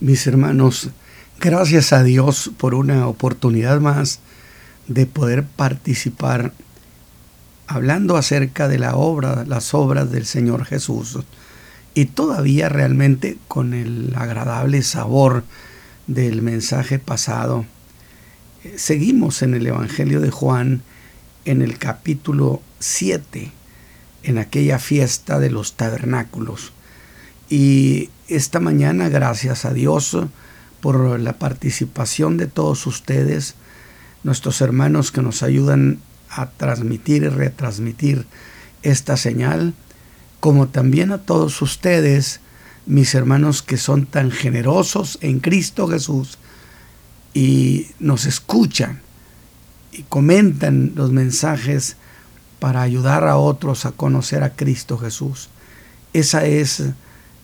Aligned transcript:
Mis 0.00 0.28
hermanos, 0.28 0.90
gracias 1.40 1.92
a 1.92 2.04
Dios 2.04 2.52
por 2.56 2.76
una 2.76 3.08
oportunidad 3.08 3.80
más 3.80 4.20
de 4.86 5.06
poder 5.06 5.42
participar 5.44 6.52
hablando 7.66 8.16
acerca 8.16 8.68
de 8.68 8.78
la 8.78 8.94
obra, 8.94 9.44
las 9.44 9.74
obras 9.74 10.12
del 10.12 10.24
Señor 10.24 10.66
Jesús 10.66 11.18
y 11.94 12.04
todavía 12.04 12.68
realmente 12.68 13.38
con 13.48 13.74
el 13.74 14.14
agradable 14.16 14.84
sabor 14.84 15.42
del 16.06 16.42
mensaje 16.42 17.00
pasado. 17.00 17.66
Seguimos 18.76 19.42
en 19.42 19.54
el 19.54 19.66
Evangelio 19.66 20.20
de 20.20 20.30
Juan 20.30 20.82
en 21.44 21.60
el 21.60 21.76
capítulo 21.76 22.62
7, 22.78 23.50
en 24.22 24.38
aquella 24.38 24.78
fiesta 24.78 25.40
de 25.40 25.50
los 25.50 25.72
tabernáculos. 25.72 26.72
Y 27.48 28.10
esta 28.28 28.60
mañana, 28.60 29.08
gracias 29.08 29.64
a 29.64 29.72
Dios 29.72 30.16
por 30.80 31.18
la 31.18 31.34
participación 31.34 32.36
de 32.36 32.46
todos 32.46 32.86
ustedes, 32.86 33.54
nuestros 34.22 34.60
hermanos 34.60 35.10
que 35.10 35.22
nos 35.22 35.42
ayudan 35.42 36.00
a 36.30 36.50
transmitir 36.50 37.22
y 37.22 37.28
retransmitir 37.28 38.26
esta 38.82 39.16
señal, 39.16 39.74
como 40.40 40.68
también 40.68 41.10
a 41.10 41.18
todos 41.18 41.62
ustedes, 41.62 42.40
mis 42.86 43.14
hermanos 43.14 43.62
que 43.62 43.76
son 43.76 44.06
tan 44.06 44.30
generosos 44.30 45.18
en 45.20 45.40
Cristo 45.40 45.88
Jesús 45.88 46.38
y 47.34 47.88
nos 47.98 48.24
escuchan 48.24 49.00
y 49.92 50.02
comentan 50.04 50.92
los 50.94 51.12
mensajes 51.12 51.96
para 52.60 52.82
ayudar 52.82 53.24
a 53.24 53.36
otros 53.36 53.84
a 53.84 53.92
conocer 53.92 54.42
a 54.42 54.54
Cristo 54.54 54.98
Jesús. 54.98 55.48
Esa 56.12 56.46
es 56.46 56.82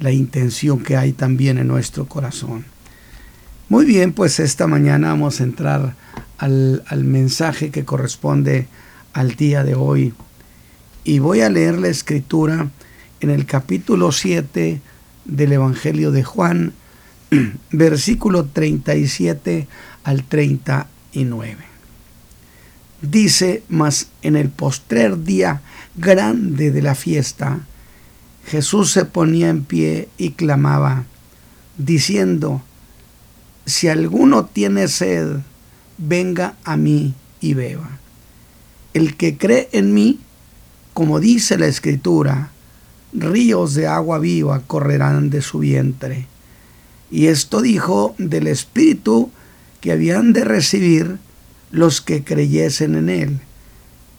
la 0.00 0.12
intención 0.12 0.82
que 0.82 0.96
hay 0.96 1.12
también 1.12 1.58
en 1.58 1.68
nuestro 1.68 2.06
corazón. 2.06 2.64
Muy 3.68 3.86
bien, 3.86 4.12
pues 4.12 4.40
esta 4.40 4.66
mañana 4.66 5.08
vamos 5.08 5.40
a 5.40 5.44
entrar 5.44 5.94
al, 6.38 7.04
mensaje 7.04 7.70
que 7.70 7.84
corresponde 7.84 8.66
al 9.12 9.36
día 9.36 9.64
de 9.64 9.74
hoy. 9.74 10.12
Y 11.04 11.18
voy 11.18 11.40
a 11.40 11.50
leer 11.50 11.78
la 11.78 11.88
escritura 11.88 12.68
en 13.20 13.30
el 13.30 13.46
capítulo 13.46 14.12
7 14.12 14.80
del 15.24 15.52
Evangelio 15.52 16.10
de 16.10 16.24
Juan, 16.24 16.72
versículo 17.70 18.44
37 18.44 19.66
al 20.04 20.24
39. 20.24 21.56
Dice, 23.00 23.62
mas 23.68 24.08
en 24.22 24.36
el 24.36 24.50
postrer 24.50 25.24
día 25.24 25.62
grande 25.96 26.70
de 26.70 26.82
la 26.82 26.94
fiesta, 26.94 27.60
Jesús 28.46 28.90
se 28.90 29.04
ponía 29.04 29.48
en 29.48 29.64
pie 29.64 30.08
y 30.18 30.30
clamaba, 30.30 31.04
diciendo, 31.78 32.62
si 33.66 33.88
alguno 33.88 34.44
tiene 34.44 34.88
sed, 34.88 35.38
venga 35.98 36.56
a 36.64 36.76
mí 36.76 37.14
y 37.40 37.54
beba. 37.54 37.98
El 38.92 39.16
que 39.16 39.36
cree 39.36 39.68
en 39.72 39.94
mí, 39.94 40.20
como 40.92 41.20
dice 41.20 41.58
la 41.58 41.66
escritura, 41.66 42.50
ríos 43.12 43.74
de 43.74 43.86
agua 43.86 44.18
viva 44.18 44.60
correrán 44.66 45.30
de 45.30 45.40
su 45.40 45.60
vientre. 45.60 46.26
Y 47.10 47.26
esto 47.26 47.62
dijo 47.62 48.14
del 48.18 48.46
Espíritu 48.46 49.30
que 49.80 49.92
habían 49.92 50.32
de 50.32 50.44
recibir 50.44 51.18
los 51.70 52.00
que 52.00 52.22
creyesen 52.22 52.94
en 52.94 53.08
él, 53.08 53.40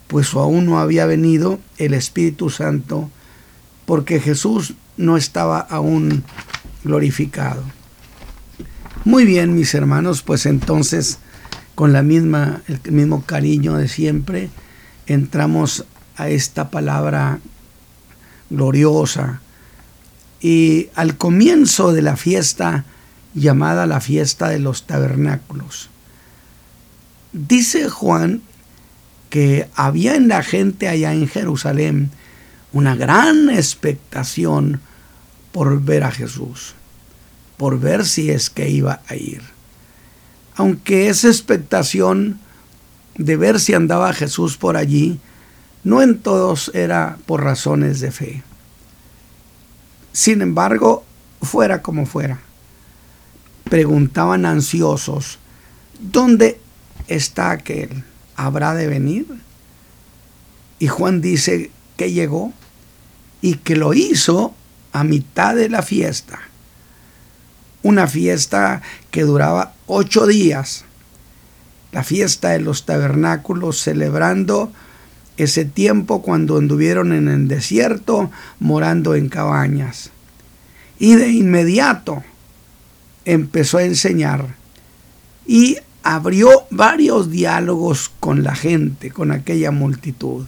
pues 0.07 0.33
aún 0.33 0.65
no 0.65 0.79
había 0.79 1.05
venido 1.05 1.59
el 1.77 1.93
Espíritu 1.93 2.49
Santo, 2.49 3.09
porque 3.85 4.19
Jesús 4.19 4.73
no 4.97 5.17
estaba 5.17 5.59
aún 5.59 6.23
glorificado. 6.83 7.63
Muy 9.03 9.25
bien, 9.25 9.55
mis 9.55 9.73
hermanos, 9.73 10.21
pues 10.23 10.45
entonces 10.45 11.19
con 11.75 11.91
la 11.93 12.01
misma 12.01 12.61
el 12.67 12.79
mismo 12.91 13.23
cariño 13.23 13.75
de 13.75 13.87
siempre 13.87 14.49
entramos 15.07 15.85
a 16.15 16.29
esta 16.29 16.69
palabra 16.69 17.39
gloriosa 18.49 19.41
y 20.41 20.89
al 20.95 21.17
comienzo 21.17 21.91
de 21.91 22.01
la 22.01 22.15
fiesta 22.15 22.85
llamada 23.33 23.85
la 23.85 23.99
fiesta 23.99 24.47
de 24.47 24.59
los 24.59 24.87
tabernáculos. 24.87 25.89
Dice 27.33 27.89
Juan 27.89 28.41
que 29.29 29.67
había 29.75 30.15
en 30.15 30.29
la 30.29 30.41
gente 30.41 30.87
allá 30.87 31.13
en 31.13 31.27
Jerusalén 31.27 32.11
una 32.75 32.93
gran 32.93 33.49
expectación 33.49 34.81
por 35.53 35.81
ver 35.81 36.03
a 36.03 36.11
Jesús, 36.11 36.75
por 37.55 37.79
ver 37.79 38.05
si 38.05 38.29
es 38.29 38.49
que 38.49 38.69
iba 38.69 38.99
a 39.07 39.15
ir. 39.15 39.41
Aunque 40.57 41.07
esa 41.07 41.29
expectación 41.29 42.37
de 43.17 43.37
ver 43.37 43.61
si 43.61 43.73
andaba 43.73 44.11
Jesús 44.11 44.57
por 44.57 44.75
allí, 44.75 45.21
no 45.85 46.01
en 46.01 46.19
todos 46.19 46.69
era 46.73 47.17
por 47.25 47.45
razones 47.45 48.01
de 48.01 48.11
fe. 48.11 48.43
Sin 50.11 50.41
embargo, 50.41 51.05
fuera 51.41 51.81
como 51.81 52.05
fuera, 52.05 52.41
preguntaban 53.69 54.45
ansiosos, 54.45 55.39
¿dónde 55.97 56.59
está 57.07 57.51
aquel? 57.51 58.03
¿Habrá 58.35 58.73
de 58.73 58.87
venir? 58.87 59.27
Y 60.77 60.87
Juan 60.87 61.21
dice 61.21 61.71
que 61.95 62.11
llegó 62.11 62.51
y 63.45 63.57
que 63.57 63.75
lo 63.75 63.93
hizo 63.93 64.55
a 64.91 65.03
mitad 65.03 65.55
de 65.55 65.69
la 65.69 65.83
fiesta. 65.83 66.39
Una 67.83 68.07
fiesta 68.07 68.81
que 69.11 69.21
duraba 69.21 69.75
ocho 69.85 70.25
días. 70.25 70.83
La 71.91 72.03
fiesta 72.03 72.49
de 72.49 72.59
los 72.59 72.87
tabernáculos 72.87 73.79
celebrando 73.79 74.71
ese 75.37 75.63
tiempo 75.63 76.23
cuando 76.23 76.57
anduvieron 76.57 77.13
en 77.13 77.27
el 77.27 77.47
desierto 77.47 78.31
morando 78.59 79.13
en 79.13 79.29
cabañas. 79.29 80.09
Y 80.97 81.13
de 81.13 81.29
inmediato 81.29 82.23
empezó 83.25 83.77
a 83.77 83.83
enseñar 83.83 84.55
y 85.45 85.77
abrió 86.01 86.49
varios 86.71 87.29
diálogos 87.29 88.11
con 88.19 88.41
la 88.41 88.55
gente, 88.55 89.11
con 89.11 89.31
aquella 89.31 89.69
multitud. 89.69 90.47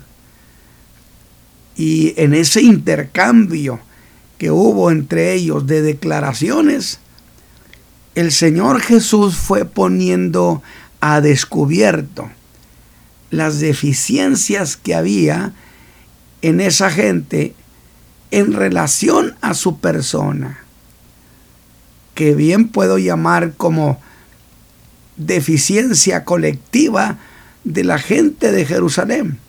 Y 1.78 2.16
en 2.18 2.34
ese 2.34 2.62
intercambio 2.62 3.80
que 4.40 4.52
hubo 4.52 4.92
entre 4.92 5.34
ellos 5.34 5.68
de 5.68 5.82
declaraciones, 5.84 7.00
el 8.16 8.32
Señor 8.32 8.82
Jesús 8.82 9.36
fue 9.36 9.64
poniendo 9.66 10.64
a 11.00 11.22
descubierto 11.22 12.30
las 13.30 13.60
deficiencias 13.60 14.76
que 14.76 14.96
había 14.96 15.54
en 16.42 16.62
esa 16.62 16.90
gente 16.90 17.54
en 18.32 18.54
relación 18.54 19.36
a 19.42 19.54
su 19.54 19.80
persona, 19.80 20.60
que 22.16 22.34
bien 22.34 22.70
puedo 22.70 22.98
llamar 22.98 23.54
como 23.54 24.00
deficiencia 25.18 26.24
colectiva 26.24 27.18
de 27.64 27.84
la 27.84 28.00
gente 28.00 28.52
de 28.52 28.66
Jerusalén. 28.66 29.40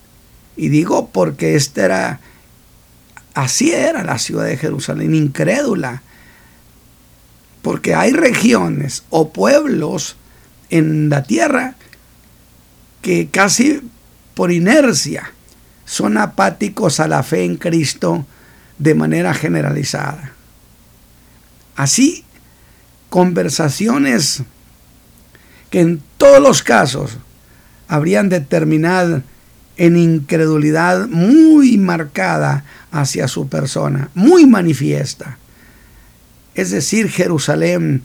Y 0.59 0.71
digo 0.71 1.11
porque 1.11 1.55
esta 1.55 1.85
era, 1.85 2.21
así 3.33 3.73
era 3.73 4.03
la 4.03 4.19
ciudad 4.19 4.45
de 4.45 4.57
Jerusalén, 4.57 5.15
incrédula. 5.15 6.03
Porque 7.63 7.95
hay 7.95 8.13
regiones 8.13 9.05
o 9.09 9.33
pueblos 9.33 10.17
en 10.69 11.09
la 11.11 11.23
tierra 11.23 11.77
que 13.03 13.29
casi 13.29 13.89
por 14.35 14.51
inercia 14.51 15.33
son 15.85 16.19
apáticos 16.19 16.99
a 16.99 17.07
la 17.07 17.23
fe 17.23 17.45
en 17.45 17.57
Cristo 17.57 18.27
de 18.79 18.97
manera 18.97 19.35
generalizada. 19.35 20.33
Así, 21.77 22.25
conversaciones 23.11 24.43
que 25.71 25.81
en 25.81 26.03
todos 26.17 26.43
los 26.43 26.65
casos 26.65 27.17
habrían 27.87 28.29
determinado 28.29 29.23
en 29.79 29.97
incredulidad 29.97 31.09
muy 31.09 31.79
marcada 31.79 32.65
hacia 32.91 33.29
su 33.29 33.49
persona, 33.49 34.11
muy 34.15 34.45
manifiesta. 34.45 35.39
Es 36.55 36.71
decir, 36.71 37.09
Jerusalén 37.09 38.03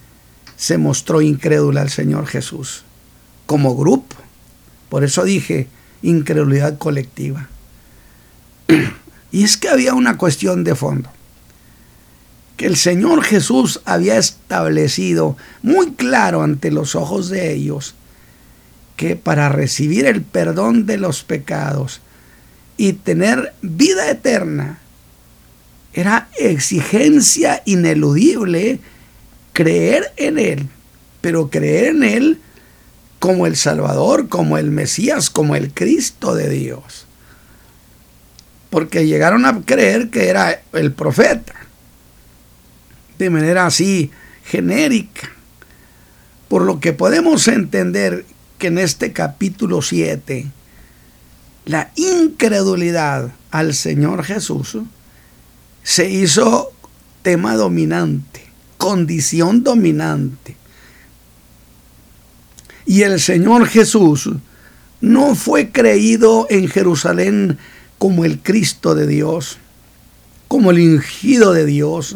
se 0.56 0.78
mostró 0.78 1.22
incrédula 1.22 1.82
al 1.82 1.90
Señor 1.90 2.28
Jesús 2.28 2.84
como 3.48 3.76
grupo. 3.76 4.16
Por 4.90 5.04
eso 5.04 5.24
dije 5.24 5.68
incredulidad 6.04 6.78
colectiva. 6.78 7.50
Y 9.32 9.44
es 9.44 9.58
que 9.58 9.70
había 9.70 9.96
una 9.96 10.18
cuestión 10.18 10.64
de 10.64 10.76
fondo, 10.76 11.10
que 12.56 12.68
el 12.68 12.76
Señor 12.76 13.24
Jesús 13.24 13.82
había 13.84 14.20
establecido 14.20 15.36
muy 15.64 15.94
claro 15.94 16.44
ante 16.44 16.70
los 16.70 16.96
ojos 16.96 17.30
de 17.30 17.52
ellos 17.52 17.96
que 18.96 19.16
para 19.16 19.50
recibir 19.50 20.06
el 20.06 20.22
perdón 20.22 20.86
de 20.86 20.98
los 20.98 21.24
pecados 21.24 22.02
y 22.78 22.94
tener 22.94 23.54
vida 23.62 24.10
eterna, 24.10 24.80
era 25.94 26.28
exigencia 26.38 27.62
ineludible 27.66 28.80
creer 29.54 30.12
en 30.18 30.40
Él, 30.40 30.68
pero 31.22 31.50
creer 31.50 31.96
en 31.96 32.04
Él 32.04 32.40
como 33.20 33.46
el 33.48 33.56
Salvador, 33.56 34.28
como 34.28 34.58
el 34.58 34.72
Mesías, 34.72 35.30
como 35.30 35.56
el 35.56 35.74
Cristo 35.74 36.36
de 36.36 36.50
Dios. 36.50 37.06
Porque 38.70 39.06
llegaron 39.06 39.46
a 39.46 39.62
creer 39.62 40.10
que 40.10 40.28
era 40.30 40.62
el 40.74 40.92
profeta, 40.92 41.54
de 43.20 43.30
manera 43.30 43.68
así 43.68 44.12
genérica. 44.44 45.30
Por 46.48 46.64
lo 46.64 46.80
que 46.80 46.92
podemos 46.92 47.48
entender 47.48 48.26
que 48.64 48.68
en 48.68 48.78
este 48.78 49.12
capítulo 49.12 49.82
7, 49.82 50.50
la 51.66 51.92
incredulidad 51.98 53.34
al 53.52 53.74
Señor 53.74 54.24
Jesús 54.24 54.78
se 55.84 56.10
hizo 56.10 56.72
tema 57.24 57.56
dominante, 57.56 58.46
condición 58.78 59.66
dominante. 59.66 60.56
Y 62.86 63.02
el 63.02 63.20
Señor 63.20 63.68
Jesús 63.68 64.30
no 65.02 65.36
fue 65.36 65.72
creído 65.74 66.48
en 66.50 66.70
Jerusalén 66.70 67.58
como 67.98 68.24
el 68.24 68.40
Cristo 68.40 68.96
de 68.96 69.08
Dios, 69.08 69.58
como 70.48 70.72
el 70.72 70.80
ungido 70.80 71.52
de 71.52 71.66
Dios. 71.66 72.16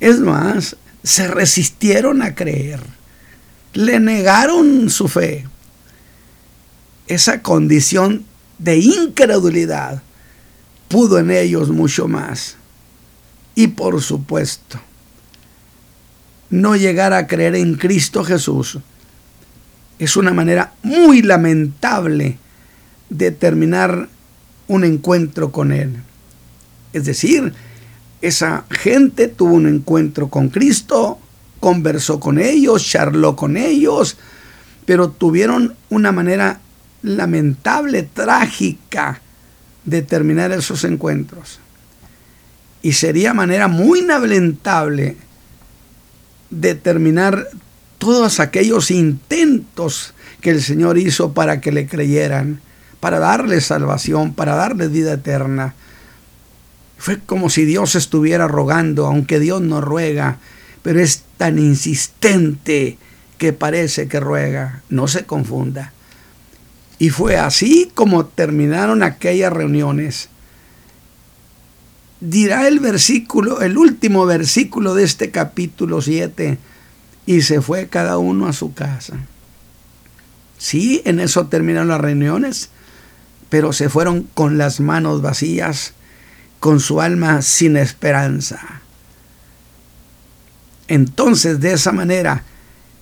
Es 0.00 0.18
más, 0.18 0.76
se 1.02 1.28
resistieron 1.28 2.20
a 2.20 2.34
creer, 2.34 2.80
le 3.76 4.00
negaron 4.00 4.88
su 4.88 5.06
fe. 5.06 5.46
Esa 7.06 7.42
condición 7.42 8.24
de 8.58 8.78
incredulidad 8.78 10.02
pudo 10.88 11.18
en 11.18 11.30
ellos 11.30 11.68
mucho 11.68 12.08
más. 12.08 12.56
Y 13.54 13.68
por 13.68 14.00
supuesto, 14.02 14.80
no 16.48 16.74
llegar 16.74 17.12
a 17.12 17.26
creer 17.26 17.54
en 17.54 17.74
Cristo 17.74 18.24
Jesús 18.24 18.78
es 19.98 20.16
una 20.16 20.32
manera 20.32 20.72
muy 20.82 21.22
lamentable 21.22 22.38
de 23.10 23.30
terminar 23.30 24.08
un 24.68 24.84
encuentro 24.84 25.52
con 25.52 25.72
Él. 25.72 25.96
Es 26.92 27.04
decir, 27.04 27.52
esa 28.22 28.64
gente 28.70 29.28
tuvo 29.28 29.54
un 29.54 29.66
encuentro 29.66 30.28
con 30.28 30.48
Cristo, 30.48 31.18
conversó 31.66 32.20
con 32.20 32.38
ellos, 32.38 32.86
charló 32.86 33.34
con 33.34 33.56
ellos, 33.56 34.16
pero 34.84 35.10
tuvieron 35.10 35.74
una 35.88 36.12
manera 36.12 36.60
lamentable, 37.02 38.04
trágica 38.04 39.20
de 39.84 40.02
terminar 40.02 40.52
esos 40.52 40.84
encuentros. 40.84 41.58
Y 42.82 42.92
sería 42.92 43.34
manera 43.34 43.66
muy 43.66 44.02
lamentable 44.02 45.16
de 46.50 46.76
terminar 46.76 47.48
todos 47.98 48.38
aquellos 48.38 48.92
intentos 48.92 50.14
que 50.40 50.50
el 50.50 50.62
Señor 50.62 50.98
hizo 50.98 51.32
para 51.32 51.60
que 51.60 51.72
le 51.72 51.88
creyeran, 51.88 52.60
para 53.00 53.18
darles 53.18 53.66
salvación, 53.66 54.34
para 54.34 54.54
darles 54.54 54.92
vida 54.92 55.14
eterna. 55.14 55.74
Fue 56.96 57.18
como 57.18 57.50
si 57.50 57.64
Dios 57.64 57.96
estuviera 57.96 58.46
rogando, 58.46 59.06
aunque 59.06 59.40
Dios 59.40 59.62
no 59.62 59.80
ruega, 59.80 60.38
pero 60.86 61.00
es 61.00 61.24
tan 61.36 61.58
insistente 61.58 62.96
que 63.38 63.52
parece 63.52 64.06
que 64.06 64.20
ruega. 64.20 64.82
No 64.88 65.08
se 65.08 65.24
confunda. 65.24 65.92
Y 67.00 67.10
fue 67.10 67.38
así 67.38 67.90
como 67.92 68.26
terminaron 68.26 69.02
aquellas 69.02 69.52
reuniones. 69.52 70.28
Dirá 72.20 72.68
el 72.68 72.78
versículo, 72.78 73.62
el 73.62 73.76
último 73.76 74.26
versículo 74.26 74.94
de 74.94 75.02
este 75.02 75.32
capítulo 75.32 76.00
7, 76.00 76.56
y 77.26 77.42
se 77.42 77.60
fue 77.60 77.88
cada 77.88 78.18
uno 78.18 78.46
a 78.46 78.52
su 78.52 78.72
casa. 78.72 79.18
Sí, 80.56 81.02
en 81.04 81.18
eso 81.18 81.48
terminaron 81.48 81.88
las 81.88 82.00
reuniones, 82.00 82.70
pero 83.48 83.72
se 83.72 83.88
fueron 83.88 84.22
con 84.34 84.56
las 84.56 84.78
manos 84.78 85.20
vacías, 85.20 85.94
con 86.60 86.78
su 86.78 87.00
alma 87.00 87.42
sin 87.42 87.76
esperanza. 87.76 88.82
Entonces, 90.88 91.60
de 91.60 91.72
esa 91.72 91.92
manera, 91.92 92.44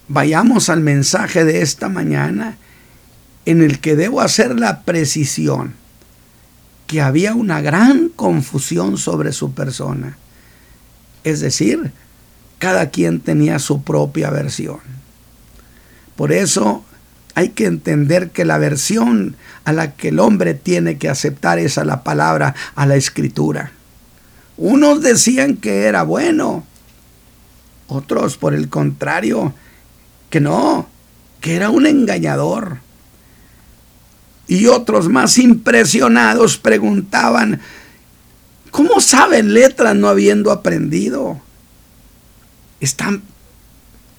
vayamos 0.08 0.68
al 0.68 0.80
mensaje 0.80 1.44
de 1.44 1.62
esta 1.62 1.88
mañana 1.88 2.56
en 3.46 3.62
el 3.62 3.80
que 3.80 3.96
debo 3.96 4.20
hacer 4.20 4.58
la 4.58 4.82
precisión 4.82 5.74
que 6.86 7.00
había 7.00 7.34
una 7.34 7.60
gran 7.60 8.08
confusión 8.08 8.98
sobre 8.98 9.32
su 9.32 9.52
persona. 9.52 10.18
Es 11.24 11.40
decir, 11.40 11.92
cada 12.58 12.90
quien 12.90 13.20
tenía 13.20 13.58
su 13.58 13.82
propia 13.82 14.30
versión. 14.30 14.78
Por 16.16 16.32
eso 16.32 16.84
hay 17.34 17.50
que 17.50 17.66
entender 17.66 18.30
que 18.30 18.44
la 18.44 18.58
versión 18.58 19.36
a 19.64 19.72
la 19.72 19.94
que 19.94 20.08
el 20.08 20.20
hombre 20.20 20.54
tiene 20.54 20.98
que 20.98 21.08
aceptar 21.08 21.58
es 21.58 21.78
a 21.78 21.84
la 21.84 22.04
palabra, 22.04 22.54
a 22.74 22.86
la 22.86 22.96
escritura. 22.96 23.72
Unos 24.56 25.02
decían 25.02 25.56
que 25.56 25.84
era 25.84 26.04
bueno, 26.04 26.64
otros 27.88 28.36
por 28.36 28.54
el 28.54 28.68
contrario, 28.68 29.54
que 30.30 30.40
no, 30.40 30.88
que 31.40 31.56
era 31.56 31.70
un 31.70 31.86
engañador. 31.86 32.78
Y 34.46 34.66
otros 34.66 35.08
más 35.08 35.38
impresionados 35.38 36.58
preguntaban, 36.58 37.60
¿cómo 38.70 39.00
saben 39.00 39.54
letras 39.54 39.96
no 39.96 40.08
habiendo 40.08 40.50
aprendido? 40.50 41.40
Están 42.80 43.22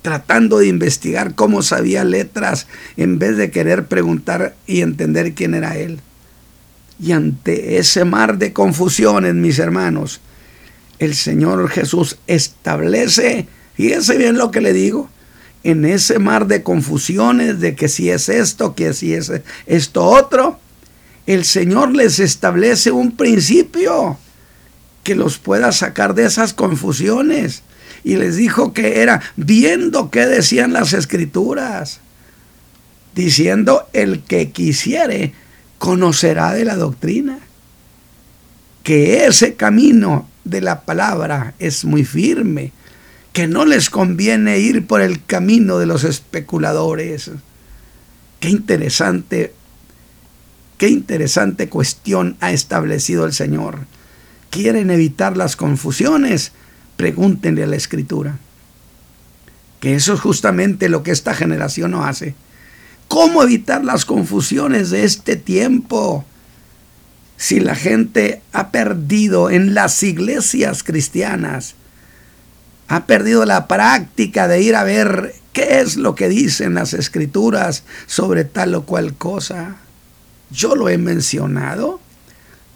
tratando 0.02 0.60
de 0.60 0.68
investigar 0.68 1.34
cómo 1.34 1.64
sabía 1.64 2.04
letras 2.04 2.68
en 2.96 3.18
vez 3.18 3.38
de 3.38 3.50
querer 3.50 3.88
preguntar 3.88 4.56
y 4.68 4.82
entender 4.82 5.34
quién 5.34 5.56
era 5.56 5.78
él. 5.78 6.00
Y 7.00 7.12
ante 7.12 7.78
ese 7.78 8.06
mar 8.06 8.38
de 8.38 8.54
confusiones, 8.54 9.34
mis 9.34 9.60
hermanos, 9.60 10.22
el 11.00 11.16
Señor 11.16 11.70
Jesús 11.70 12.18
establece, 12.28 13.48
fíjense 13.76 14.18
bien 14.18 14.38
lo 14.38 14.52
que 14.52 14.62
le 14.62 14.74
digo, 14.74 15.10
en 15.64 15.84
ese 15.84 16.20
mar 16.20 16.48
de 16.48 16.64
confusiones 16.64 17.60
de 17.60 17.76
que 17.76 17.88
si 17.88 18.10
es 18.10 18.30
esto, 18.30 18.76
que 18.76 18.94
si 18.94 19.14
es 19.14 19.32
esto 19.66 20.04
otro, 20.04 20.60
el 21.26 21.44
Señor 21.44 21.96
les 21.96 22.20
establece 22.20 22.92
un 22.92 23.18
principio 23.18 24.18
que 25.04 25.16
los 25.16 25.40
pueda 25.40 25.72
sacar 25.72 26.14
de 26.14 26.26
esas 26.26 26.54
confusiones. 26.54 27.64
Y 28.04 28.18
les 28.18 28.36
dijo 28.36 28.74
que 28.74 29.02
era 29.02 29.22
viendo 29.36 30.12
qué 30.12 30.28
decían 30.28 30.72
las 30.72 30.94
escrituras, 30.94 32.00
diciendo 33.16 33.88
el 33.94 34.22
que 34.22 34.52
quisiere 34.52 35.34
conocerá 35.80 36.54
de 36.54 36.66
la 36.66 36.76
doctrina, 36.76 37.40
que 38.84 39.26
ese 39.26 39.56
camino 39.56 40.28
de 40.46 40.62
la 40.62 40.82
palabra 40.82 41.54
es 41.60 41.84
muy 41.84 42.06
firme, 42.06 42.72
que 43.34 43.48
no 43.48 43.66
les 43.66 43.90
conviene 43.90 44.60
ir 44.60 44.88
por 44.88 45.02
el 45.02 45.24
camino 45.26 45.78
de 45.78 45.86
los 45.86 46.06
especuladores. 46.06 47.32
Qué 48.40 48.50
interesante, 48.50 49.54
qué 50.78 50.88
interesante 50.88 51.68
cuestión 51.68 52.38
ha 52.40 52.52
establecido 52.52 53.26
el 53.26 53.34
Señor. 53.34 53.80
¿Quieren 54.52 54.90
evitar 54.90 55.36
las 55.36 55.58
confusiones? 55.58 56.54
Pregúntenle 56.96 57.64
a 57.64 57.68
la 57.68 57.76
Escritura. 57.76 58.38
Que 59.82 59.96
eso 59.96 60.14
es 60.14 60.22
justamente 60.22 60.88
lo 60.88 61.04
que 61.04 61.12
esta 61.12 61.34
generación 61.34 61.92
no 61.92 62.06
hace. 62.06 62.36
¿Cómo 63.08 63.44
evitar 63.44 63.84
las 63.84 64.06
confusiones 64.06 64.92
de 64.92 65.04
este 65.04 65.36
tiempo? 65.36 66.26
Si 67.38 67.60
la 67.60 67.76
gente 67.76 68.42
ha 68.54 68.72
perdido 68.72 69.50
en 69.50 69.74
las 69.74 70.02
iglesias 70.04 70.84
cristianas 70.84 71.76
ha 72.88 73.06
perdido 73.06 73.46
la 73.46 73.68
práctica 73.68 74.48
de 74.48 74.62
ir 74.62 74.76
a 74.76 74.84
ver 74.84 75.34
qué 75.54 75.80
es 75.80 75.96
lo 75.96 76.16
que 76.16 76.30
dicen 76.30 76.76
las 76.76 76.94
escrituras 76.94 77.84
sobre 78.06 78.44
tal 78.44 78.76
o 78.76 78.86
cual 78.86 79.16
cosa. 79.16 79.78
Yo 80.52 80.76
lo 80.76 80.90
he 80.90 80.98
mencionado. 80.98 82.00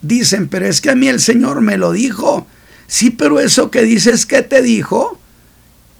Dicen, 0.02 0.48
pero 0.48 0.66
es 0.66 0.82
que 0.82 0.90
a 0.90 0.96
mí 0.96 1.08
el 1.08 1.20
Señor 1.20 1.62
me 1.62 1.78
lo 1.78 1.92
dijo. 1.92 2.48
Sí, 2.88 3.12
pero 3.12 3.40
eso 3.40 3.70
que 3.70 3.84
dices 3.84 4.26
que 4.26 4.42
te 4.42 4.62
dijo 4.62 5.20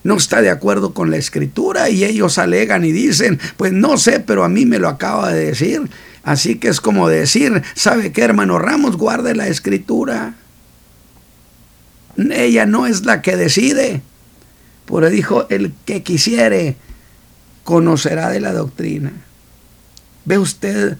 no 0.02 0.16
está 0.16 0.42
de 0.42 0.50
acuerdo 0.50 0.94
con 0.94 1.12
la 1.12 1.18
escritura 1.18 1.90
y 1.90 2.06
ellos 2.06 2.38
alegan 2.38 2.86
y 2.86 2.94
dicen, 2.94 3.38
pues 3.58 3.74
no 3.74 3.98
sé, 3.98 4.22
pero 4.22 4.46
a 4.46 4.50
mí 4.50 4.66
me 4.66 4.80
lo 4.80 4.88
acaba 4.88 5.32
de 5.34 5.48
decir. 5.48 5.90
Así 6.24 6.56
que 6.56 6.68
es 6.68 6.82
como 6.82 7.08
decir, 7.08 7.64
¿sabe 7.76 8.12
qué, 8.12 8.24
hermano 8.24 8.60
Ramos? 8.60 8.98
Guarde 8.98 9.36
la 9.36 9.48
escritura. 9.48 10.36
Ella 12.18 12.66
no 12.66 12.86
es 12.86 13.06
la 13.06 13.22
que 13.22 13.38
decide. 13.38 14.02
Por 14.86 15.04
eso 15.04 15.12
dijo, 15.12 15.48
el 15.50 15.74
que 15.86 16.04
quisiere 16.04 16.76
conocerá 17.64 18.30
de 18.30 18.42
la 18.42 18.54
doctrina. 18.54 19.12
¿Ve 20.26 20.38
usted, 20.38 20.98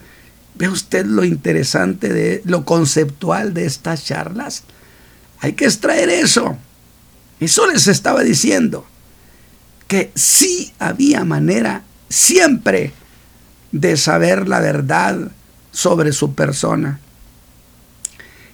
ve 0.54 0.68
usted 0.68 1.04
lo 1.04 1.24
interesante 1.24 2.08
de 2.08 2.42
lo 2.44 2.64
conceptual 2.64 3.52
de 3.52 3.66
estas 3.66 4.04
charlas? 4.04 4.62
Hay 5.40 5.52
que 5.54 5.64
extraer 5.64 6.08
eso. 6.08 6.56
Eso 7.40 7.66
les 7.66 7.86
estaba 7.88 8.22
diciendo. 8.22 8.86
que 9.88 10.12
sí 10.14 10.72
había 10.78 11.24
manera 11.24 11.82
siempre 12.08 12.92
de 13.72 13.96
saber 13.96 14.48
la 14.48 14.60
verdad 14.60 15.30
sobre 15.70 16.12
su 16.12 16.34
persona. 16.34 17.00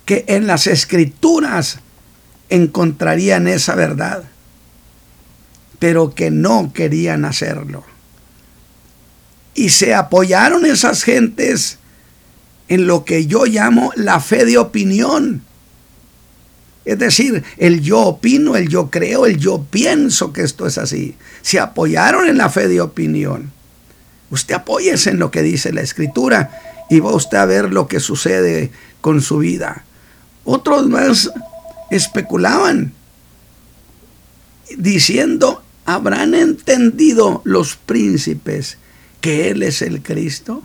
Que 0.05 0.25
en 0.29 0.47
las 0.47 0.67
escrituras 0.67 1.81
encontrarían 2.49 3.49
esa 3.49 3.75
verdad, 3.75 4.25
pero 5.79 6.15
que 6.15 6.31
no 6.31 6.73
querían 6.73 7.25
hacerlo. 7.25 7.85
Y 9.55 9.71
se 9.71 9.95
apoyaron 9.95 10.67
esas 10.67 11.03
gentes 11.03 11.79
en 12.69 12.87
lo 12.87 13.05
que 13.05 13.27
yo 13.27 13.47
llamo 13.47 13.93
la 13.97 14.21
fe 14.21 14.45
de 14.45 14.59
opinión. 14.59 15.43
Es 16.85 16.99
decir, 17.01 17.43
el 17.57 17.81
yo 17.81 18.01
opino, 18.01 18.55
el 18.55 18.69
yo 18.69 18.91
creo, 18.91 19.27
el 19.27 19.39
yo 19.39 19.65
pienso 19.69 20.33
que 20.33 20.43
esto 20.43 20.67
es 20.67 20.79
así. 20.79 21.17
Se 21.43 21.59
apoyaron 21.59 22.29
en 22.29 22.39
la 22.39 22.49
fe 22.49 22.69
de 22.69 22.81
opinión. 22.81 23.51
Usted 24.31 24.55
apóyese 24.55 25.11
en 25.11 25.19
lo 25.19 25.31
que 25.31 25.43
dice 25.43 25.73
la 25.73 25.83
escritura 25.83 26.87
y 26.91 27.01
va 27.01 27.13
usted 27.15 27.39
a 27.39 27.47
ver 27.47 27.73
lo 27.73 27.89
que 27.89 28.01
sucede 28.01 28.71
con 29.01 29.21
su 29.23 29.39
vida. 29.39 29.85
Otros 30.45 30.89
más 30.89 31.31
especulaban 31.91 32.93
diciendo, 34.77 35.63
¿habrán 35.85 36.35
entendido 36.35 37.43
los 37.45 37.77
príncipes 37.77 38.79
que 39.21 39.51
Él 39.51 39.63
es 39.63 39.83
el 39.83 40.03
Cristo? 40.03 40.63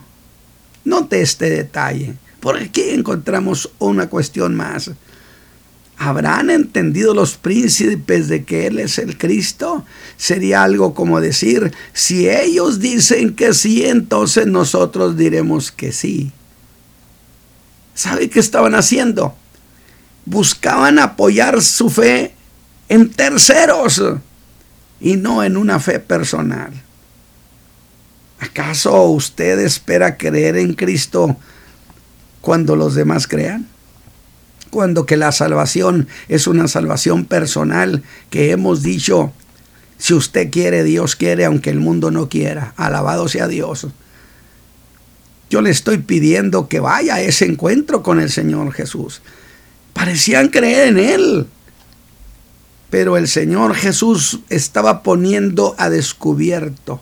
Note 0.84 1.22
este 1.22 1.50
detalle, 1.50 2.16
porque 2.40 2.66
aquí 2.66 2.90
encontramos 2.90 3.72
una 3.80 4.10
cuestión 4.10 4.56
más. 4.56 4.92
¿Habrán 6.04 6.50
entendido 6.50 7.14
los 7.14 7.38
príncipes 7.38 8.28
de 8.28 8.44
que 8.44 8.66
Él 8.66 8.80
es 8.80 8.98
el 8.98 9.20
Cristo? 9.20 9.86
Sería 10.18 10.64
algo 10.64 10.96
como 10.96 11.22
decir, 11.22 11.72
si 11.94 12.28
ellos 12.28 12.80
dicen 12.80 13.36
que 13.36 13.54
sí, 13.54 13.86
entonces 13.86 14.48
nosotros 14.48 15.16
diremos 15.16 15.72
que 15.72 15.92
sí. 15.92 16.32
¿Sabe 17.94 18.32
qué 18.32 18.40
estaban 18.40 18.74
haciendo? 18.74 19.36
Buscaban 20.26 20.98
apoyar 20.98 21.62
su 21.62 21.88
fe 21.92 22.34
en 22.90 23.12
terceros 23.12 24.02
y 25.00 25.18
no 25.18 25.44
en 25.44 25.56
una 25.56 25.80
fe 25.80 26.00
personal. 26.00 26.72
¿Acaso 28.40 29.04
usted 29.04 29.60
espera 29.60 30.18
creer 30.18 30.58
en 30.58 30.74
Cristo 30.74 31.38
cuando 32.42 32.76
los 32.76 32.96
demás 32.96 33.28
crean? 33.28 33.71
Cuando 34.72 35.06
que 35.06 35.18
la 35.18 35.32
salvación 35.32 36.08
es 36.30 36.48
una 36.48 36.68
salvación 36.68 37.26
personal 37.26 38.02
que 38.32 38.52
hemos 38.52 38.82
dicho, 38.82 39.32
si 40.00 40.16
usted 40.16 40.50
quiere, 40.50 40.84
Dios 40.84 41.16
quiere, 41.16 41.46
aunque 41.46 41.70
el 41.70 41.80
mundo 41.80 42.10
no 42.10 42.28
quiera. 42.28 42.74
Alabado 42.78 43.28
sea 43.28 43.48
Dios. 43.48 43.86
Yo 45.52 45.62
le 45.62 45.70
estoy 45.70 46.00
pidiendo 46.00 46.68
que 46.68 46.80
vaya 46.80 47.16
a 47.16 47.22
ese 47.22 47.46
encuentro 47.46 48.02
con 48.02 48.20
el 48.20 48.32
Señor 48.32 48.72
Jesús. 48.72 49.22
Parecían 49.94 50.48
creer 50.48 50.88
en 50.88 50.98
Él. 50.98 51.48
Pero 52.90 53.18
el 53.18 53.28
Señor 53.28 53.76
Jesús 53.76 54.40
estaba 54.50 55.04
poniendo 55.04 55.76
a 55.78 55.90
descubierto 55.90 57.02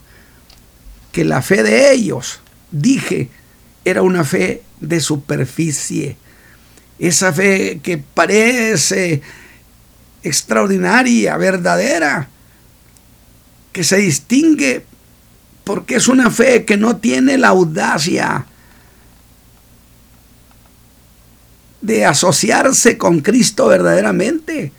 que 1.11 1.23
la 1.23 1.41
fe 1.41 1.63
de 1.63 1.93
ellos, 1.93 2.41
dije, 2.71 3.29
era 3.85 4.01
una 4.01 4.23
fe 4.23 4.63
de 4.81 4.99
superficie 4.99 6.17
esa 6.99 7.31
fe 7.31 7.79
que 7.81 7.97
parece 7.97 9.21
extraordinaria, 10.21 11.37
verdadera, 11.37 12.29
que 13.71 13.83
se 13.83 13.97
distingue 13.97 14.85
porque 15.63 15.95
es 15.95 16.07
una 16.07 16.29
fe 16.29 16.65
que 16.65 16.77
no 16.77 16.97
tiene 16.97 17.37
la 17.37 17.49
audacia 17.49 18.45
de 21.81 22.05
asociarse 22.05 22.97
con 22.97 23.21
Cristo 23.21 23.67
verdaderamente. 23.67 24.73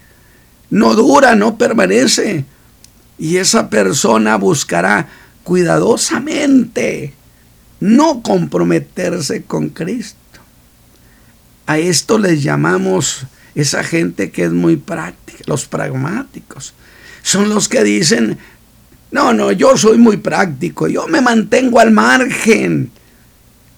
No 0.69 0.95
dura, 0.95 1.35
no 1.35 1.57
permanece. 1.57 2.45
Y 3.19 3.37
esa 3.37 3.71
persona 3.71 4.37
buscará 4.37 5.09
cuidadosamente 5.45 7.15
no 7.81 8.23
comprometerse 8.23 9.43
con 9.43 9.71
Cristo. 9.71 10.20
A 11.71 11.79
esto 11.79 12.19
les 12.19 12.43
llamamos 12.43 13.27
esa 13.55 13.85
gente 13.85 14.33
que 14.33 14.43
es 14.43 14.50
muy 14.50 14.75
práctica, 14.75 15.39
los 15.47 15.67
pragmáticos. 15.67 16.75
Son 17.23 17.49
los 17.49 17.69
que 17.69 17.85
dicen, 17.85 18.39
no, 19.12 19.33
no, 19.33 19.53
yo 19.53 19.77
soy 19.77 19.97
muy 19.97 20.17
práctico, 20.17 20.89
yo 20.89 21.07
me 21.07 21.21
mantengo 21.21 21.79
al 21.79 21.93
margen. 21.93 22.91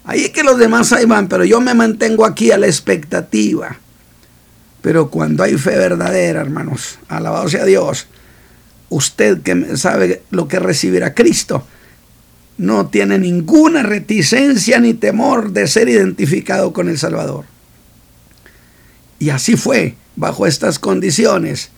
Ahí 0.05 0.31
que 0.31 0.43
los 0.43 0.59
demás 0.59 0.95
ahí 0.95 1.05
van, 1.05 1.29
pero 1.29 1.45
yo 1.45 1.61
me 1.61 1.75
mantengo 1.75 2.25
aquí 2.25 2.51
a 2.51 2.57
la 2.57 2.67
expectativa. 2.67 3.77
Pero 4.81 5.11
cuando 5.11 5.43
hay 5.43 5.59
fe 5.59 5.77
verdadera, 5.77 6.41
hermanos, 6.41 6.99
alabado 7.09 7.47
sea 7.51 7.67
Dios, 7.67 8.07
usted 8.89 9.43
que 9.43 9.77
sabe 9.77 10.23
lo 10.31 10.49
que 10.49 10.59
recibirá 10.61 11.13
Cristo, 11.13 11.67
no 12.57 12.87
tiene 12.87 13.19
ninguna 13.19 13.83
reticencia 13.83 14.81
ni 14.81 14.95
temor 14.95 15.53
de 15.53 15.67
ser 15.67 15.91
identificado 15.91 16.73
con 16.73 16.89
el 16.89 16.97
Salvador. 16.97 17.53
Y 19.23 19.31
así 19.31 19.57
fue, 19.57 19.95
bajo 20.17 20.49
estas 20.49 20.81
condiciones, 20.81 21.71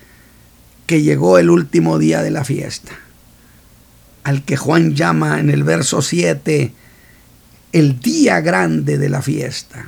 que 0.86 1.02
llegó 1.02 1.36
el 1.36 1.50
último 1.50 1.98
día 1.98 2.22
de 2.22 2.30
la 2.30 2.42
fiesta, 2.42 2.92
al 4.22 4.46
que 4.46 4.56
Juan 4.56 4.94
llama 4.94 5.38
en 5.40 5.50
el 5.50 5.62
verso 5.62 6.00
7 6.00 6.72
el 7.72 8.00
día 8.00 8.40
grande 8.40 8.96
de 8.96 9.10
la 9.10 9.20
fiesta. 9.20 9.84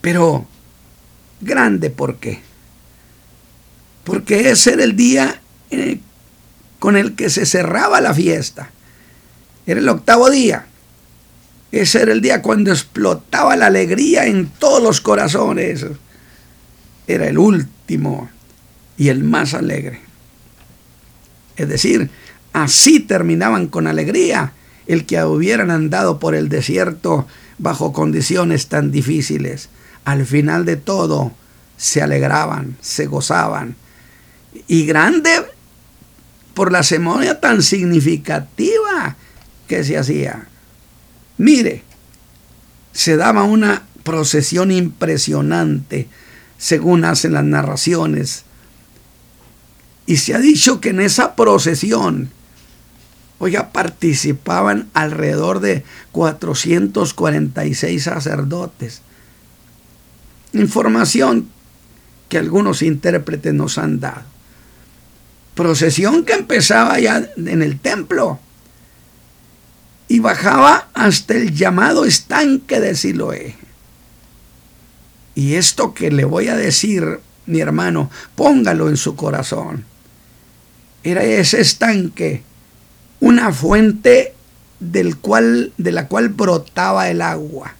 Pero, 0.00 0.46
grande, 1.42 1.90
¿por 1.90 2.16
qué? 2.16 2.40
Porque 4.02 4.48
ese 4.48 4.72
era 4.72 4.84
el 4.84 4.96
día 4.96 5.42
eh, 5.70 6.00
con 6.78 6.96
el 6.96 7.14
que 7.14 7.28
se 7.28 7.44
cerraba 7.44 8.00
la 8.00 8.14
fiesta. 8.14 8.70
Era 9.66 9.80
el 9.80 9.88
octavo 9.90 10.30
día. 10.30 10.64
Ese 11.72 12.00
era 12.00 12.12
el 12.12 12.22
día 12.22 12.40
cuando 12.40 12.70
explotaba 12.72 13.54
la 13.54 13.66
alegría 13.66 14.24
en 14.24 14.46
todos 14.48 14.82
los 14.82 15.02
corazones 15.02 15.84
era 17.06 17.28
el 17.28 17.38
último 17.38 18.28
y 18.96 19.08
el 19.08 19.24
más 19.24 19.54
alegre. 19.54 20.00
Es 21.56 21.68
decir, 21.68 22.10
así 22.52 23.00
terminaban 23.00 23.66
con 23.68 23.86
alegría 23.86 24.52
el 24.86 25.06
que 25.06 25.22
hubieran 25.24 25.70
andado 25.70 26.18
por 26.18 26.34
el 26.34 26.48
desierto 26.48 27.26
bajo 27.58 27.92
condiciones 27.92 28.68
tan 28.68 28.90
difíciles. 28.90 29.68
Al 30.04 30.26
final 30.26 30.64
de 30.64 30.76
todo, 30.76 31.32
se 31.76 32.02
alegraban, 32.02 32.76
se 32.80 33.06
gozaban. 33.06 33.76
Y 34.66 34.86
grande 34.86 35.30
por 36.54 36.72
la 36.72 36.82
ceremonia 36.82 37.40
tan 37.40 37.62
significativa 37.62 39.16
que 39.68 39.84
se 39.84 39.96
hacía. 39.96 40.46
Mire, 41.38 41.82
se 42.92 43.16
daba 43.16 43.44
una 43.44 43.82
procesión 44.02 44.70
impresionante 44.70 46.08
según 46.62 47.04
hacen 47.04 47.32
las 47.32 47.42
narraciones. 47.42 48.44
Y 50.06 50.18
se 50.18 50.32
ha 50.32 50.38
dicho 50.38 50.80
que 50.80 50.90
en 50.90 51.00
esa 51.00 51.34
procesión, 51.34 52.30
oiga, 53.40 53.72
participaban 53.72 54.88
alrededor 54.94 55.58
de 55.58 55.82
446 56.12 58.04
sacerdotes. 58.04 59.02
Información 60.52 61.48
que 62.28 62.38
algunos 62.38 62.82
intérpretes 62.82 63.52
nos 63.52 63.76
han 63.76 63.98
dado. 63.98 64.22
Procesión 65.56 66.24
que 66.24 66.34
empezaba 66.34 67.00
ya 67.00 67.28
en 67.36 67.60
el 67.60 67.80
templo 67.80 68.38
y 70.06 70.20
bajaba 70.20 70.90
hasta 70.94 71.34
el 71.34 71.52
llamado 71.52 72.04
estanque 72.04 72.78
de 72.78 72.94
Siloé. 72.94 73.61
Y 75.34 75.54
esto 75.54 75.94
que 75.94 76.10
le 76.10 76.24
voy 76.24 76.48
a 76.48 76.56
decir, 76.56 77.20
mi 77.46 77.60
hermano, 77.60 78.10
póngalo 78.34 78.88
en 78.88 78.96
su 78.96 79.16
corazón. 79.16 79.84
Era 81.02 81.24
ese 81.24 81.60
estanque, 81.60 82.42
una 83.20 83.52
fuente 83.52 84.34
del 84.78 85.16
cual, 85.16 85.72
de 85.78 85.92
la 85.92 86.08
cual 86.08 86.28
brotaba 86.28 87.08
el 87.08 87.22
agua. 87.22 87.74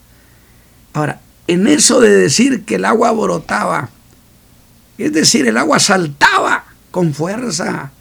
Ahora, 0.95 1.21
en 1.47 1.67
eso 1.67 2.01
de 2.01 2.11
decir 2.11 2.65
que 2.65 2.77
el 2.77 2.85
agua 2.85 3.13
brotaba, 3.13 3.91
es 4.99 5.13
decir, 5.13 5.47
el 5.47 5.57
agua 5.57 5.79
saltaba 5.79 6.65
con 6.91 7.13
fuerza. 7.15 7.93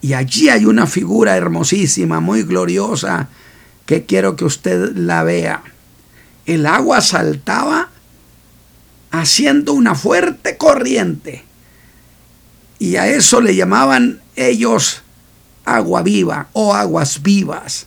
Y 0.00 0.14
allí 0.14 0.48
hay 0.48 0.64
una 0.64 0.86
figura 0.86 1.36
hermosísima, 1.36 2.20
muy 2.20 2.42
gloriosa, 2.42 3.28
que 3.86 4.04
quiero 4.04 4.36
que 4.36 4.44
usted 4.44 4.96
la 4.96 5.22
vea 5.22 5.62
el 6.46 6.66
agua 6.66 7.00
saltaba 7.00 7.90
haciendo 9.10 9.72
una 9.72 9.94
fuerte 9.94 10.56
corriente. 10.56 11.44
Y 12.78 12.96
a 12.96 13.08
eso 13.08 13.40
le 13.40 13.54
llamaban 13.56 14.20
ellos 14.36 15.02
agua 15.64 16.02
viva 16.02 16.48
o 16.52 16.74
aguas 16.74 17.22
vivas 17.22 17.86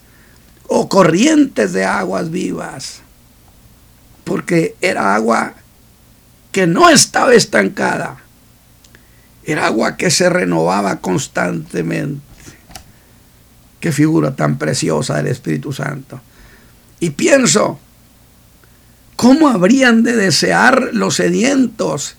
o 0.67 0.87
corrientes 0.87 1.73
de 1.73 1.85
aguas 1.85 2.29
vivas, 2.29 3.01
porque 4.23 4.75
era 4.81 5.15
agua 5.15 5.55
que 6.51 6.67
no 6.67 6.89
estaba 6.89 7.33
estancada, 7.33 8.17
era 9.43 9.65
agua 9.65 9.97
que 9.97 10.11
se 10.11 10.29
renovaba 10.29 10.97
constantemente. 10.97 12.21
Qué 13.79 13.91
figura 13.91 14.35
tan 14.35 14.57
preciosa 14.57 15.15
del 15.15 15.27
Espíritu 15.27 15.73
Santo. 15.73 16.21
Y 16.99 17.11
pienso, 17.11 17.79
¿cómo 19.19 19.49
habrían 19.49 20.03
de 20.03 20.15
desear 20.15 20.91
los 20.93 21.15
sedientos 21.15 22.15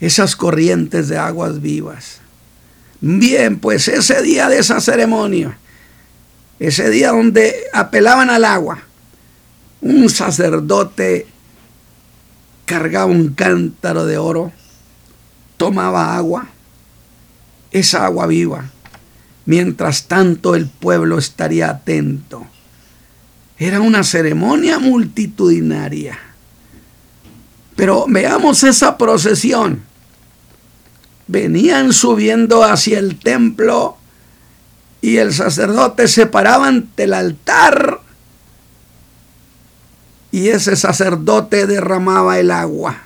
esas 0.00 0.34
corrientes 0.34 1.06
de 1.06 1.16
aguas 1.16 1.60
vivas? 1.60 2.18
Bien, 3.00 3.60
pues 3.60 3.86
ese 3.86 4.20
día 4.20 4.48
de 4.48 4.58
esa 4.58 4.80
ceremonia, 4.80 5.56
ese 6.58 6.90
día 6.90 7.10
donde 7.10 7.54
apelaban 7.72 8.30
al 8.30 8.44
agua, 8.44 8.80
un 9.80 10.10
sacerdote 10.10 11.28
cargaba 12.64 13.06
un 13.06 13.28
cántaro 13.34 14.04
de 14.04 14.18
oro, 14.18 14.50
tomaba 15.56 16.16
agua, 16.16 16.48
esa 17.70 18.06
agua 18.06 18.26
viva. 18.26 18.72
Mientras 19.46 20.08
tanto 20.08 20.56
el 20.56 20.66
pueblo 20.66 21.16
estaría 21.16 21.70
atento. 21.70 22.44
Era 23.58 23.80
una 23.80 24.02
ceremonia 24.02 24.78
multitudinaria. 24.78 26.18
Pero 27.76 28.06
veamos 28.08 28.62
esa 28.62 28.96
procesión 28.98 29.82
venían 31.26 31.92
subiendo 31.92 32.64
hacia 32.64 32.98
el 32.98 33.18
templo 33.18 33.96
y 35.00 35.18
el 35.18 35.32
sacerdote 35.32 36.08
se 36.08 36.26
paraba 36.26 36.68
ante 36.68 37.04
el 37.04 37.14
altar 37.14 38.00
y 40.30 40.48
ese 40.48 40.76
sacerdote 40.76 41.66
derramaba 41.66 42.38
el 42.38 42.50
agua. 42.50 43.02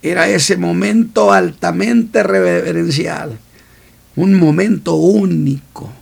Era 0.00 0.28
ese 0.28 0.56
momento 0.56 1.32
altamente 1.32 2.22
reverencial, 2.22 3.38
un 4.16 4.34
momento 4.34 4.94
único 4.94 5.92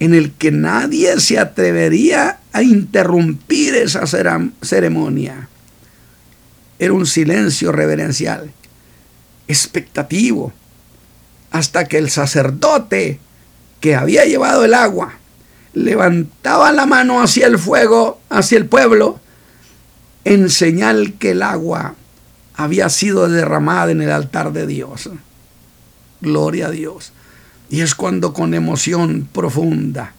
en 0.00 0.14
el 0.14 0.32
que 0.32 0.50
nadie 0.50 1.20
se 1.20 1.38
atrevería 1.38 2.40
a 2.52 2.62
interrumpir 2.62 3.74
esa 3.76 4.04
ceremonia. 4.06 5.48
Era 6.78 6.92
un 6.94 7.06
silencio 7.06 7.70
reverencial 7.70 8.50
expectativo, 9.46 10.52
hasta 11.50 11.86
que 11.86 11.98
el 11.98 12.08
sacerdote 12.08 13.18
que 13.80 13.96
había 13.96 14.24
llevado 14.24 14.64
el 14.64 14.74
agua 14.74 15.14
levantaba 15.72 16.70
la 16.72 16.86
mano 16.86 17.20
hacia 17.20 17.46
el 17.46 17.58
fuego, 17.58 18.20
hacia 18.30 18.58
el 18.58 18.66
pueblo, 18.66 19.20
en 20.24 20.50
señal 20.50 21.14
que 21.18 21.32
el 21.32 21.42
agua 21.42 21.96
había 22.54 22.88
sido 22.90 23.28
derramada 23.28 23.90
en 23.90 24.02
el 24.02 24.12
altar 24.12 24.52
de 24.52 24.66
Dios. 24.66 25.10
Gloria 26.20 26.68
a 26.68 26.70
Dios. 26.70 27.12
Y 27.70 27.80
es 27.80 27.94
cuando 27.94 28.34
con 28.34 28.52
emoción 28.52 29.28
profunda 29.32 30.14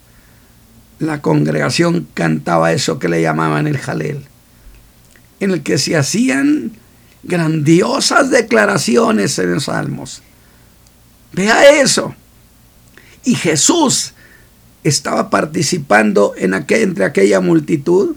la 1.02 1.22
congregación 1.22 2.08
cantaba 2.14 2.74
eso 2.74 3.00
que 3.00 3.10
le 3.10 3.22
llamaban 3.22 3.68
el 3.68 3.78
jalel, 3.78 4.24
en 5.40 5.52
el 5.52 5.64
que 5.64 5.78
se 5.78 5.98
hacían 5.98 6.74
grandiosas 7.24 8.30
declaraciones 8.30 9.38
en 9.40 9.54
los 9.54 9.66
salmos. 9.66 10.22
Vea 11.34 11.82
eso. 11.82 12.16
Y 13.24 13.36
Jesús 13.36 14.14
estaba 14.84 15.30
participando 15.30 16.34
en 16.38 16.54
entre 16.54 17.06
aquella 17.06 17.42
multitud 17.42 18.16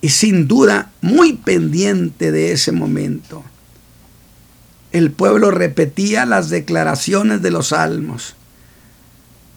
y 0.00 0.10
sin 0.10 0.46
duda 0.46 0.90
muy 1.00 1.34
pendiente 1.34 2.32
de 2.32 2.52
ese 2.52 2.72
momento. 2.72 3.42
El 4.92 5.10
pueblo 5.10 5.50
repetía 5.50 6.26
las 6.26 6.50
declaraciones 6.50 7.42
de 7.42 7.50
los 7.50 7.68
salmos. 7.68 8.36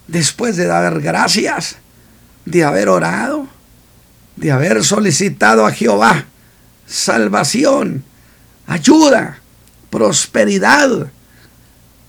Después 0.08 0.56
de 0.56 0.66
dar 0.66 1.02
gracias, 1.02 1.78
de 2.46 2.64
haber 2.64 2.90
orado, 2.90 3.48
de 4.36 4.52
haber 4.52 4.84
solicitado 4.84 5.66
a 5.66 5.72
Jehová 5.72 6.26
salvación, 6.88 8.04
ayuda, 8.66 9.40
prosperidad. 9.90 11.12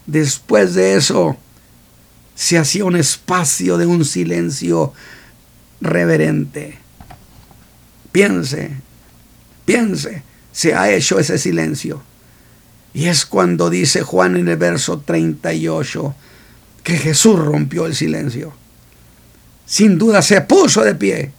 Después 0.07 0.75
de 0.75 0.95
eso, 0.95 1.37
se 2.35 2.57
hacía 2.57 2.85
un 2.85 2.97
espacio 2.97 3.77
de 3.77 3.85
un 3.85 4.05
silencio 4.05 4.95
reverente. 5.81 6.79
Piense, 8.13 8.71
piense, 9.67 10.23
se 10.53 10.75
ha 10.75 10.91
hecho 10.91 11.19
ese 11.19 11.37
silencio. 11.37 12.03
Y 12.95 13.07
es 13.07 13.27
cuando 13.27 13.69
dice 13.69 14.03
Juan 14.03 14.37
en 14.37 14.49
el 14.49 14.57
verso 14.57 15.01
38 15.01 16.15
que 16.89 16.97
Jesús 16.97 17.39
rompió 17.39 17.85
el 17.85 17.95
silencio. 17.95 18.55
Sin 19.67 19.99
duda 19.99 20.23
se 20.23 20.41
puso 20.41 20.83
de 20.83 20.95
pie 20.95 21.33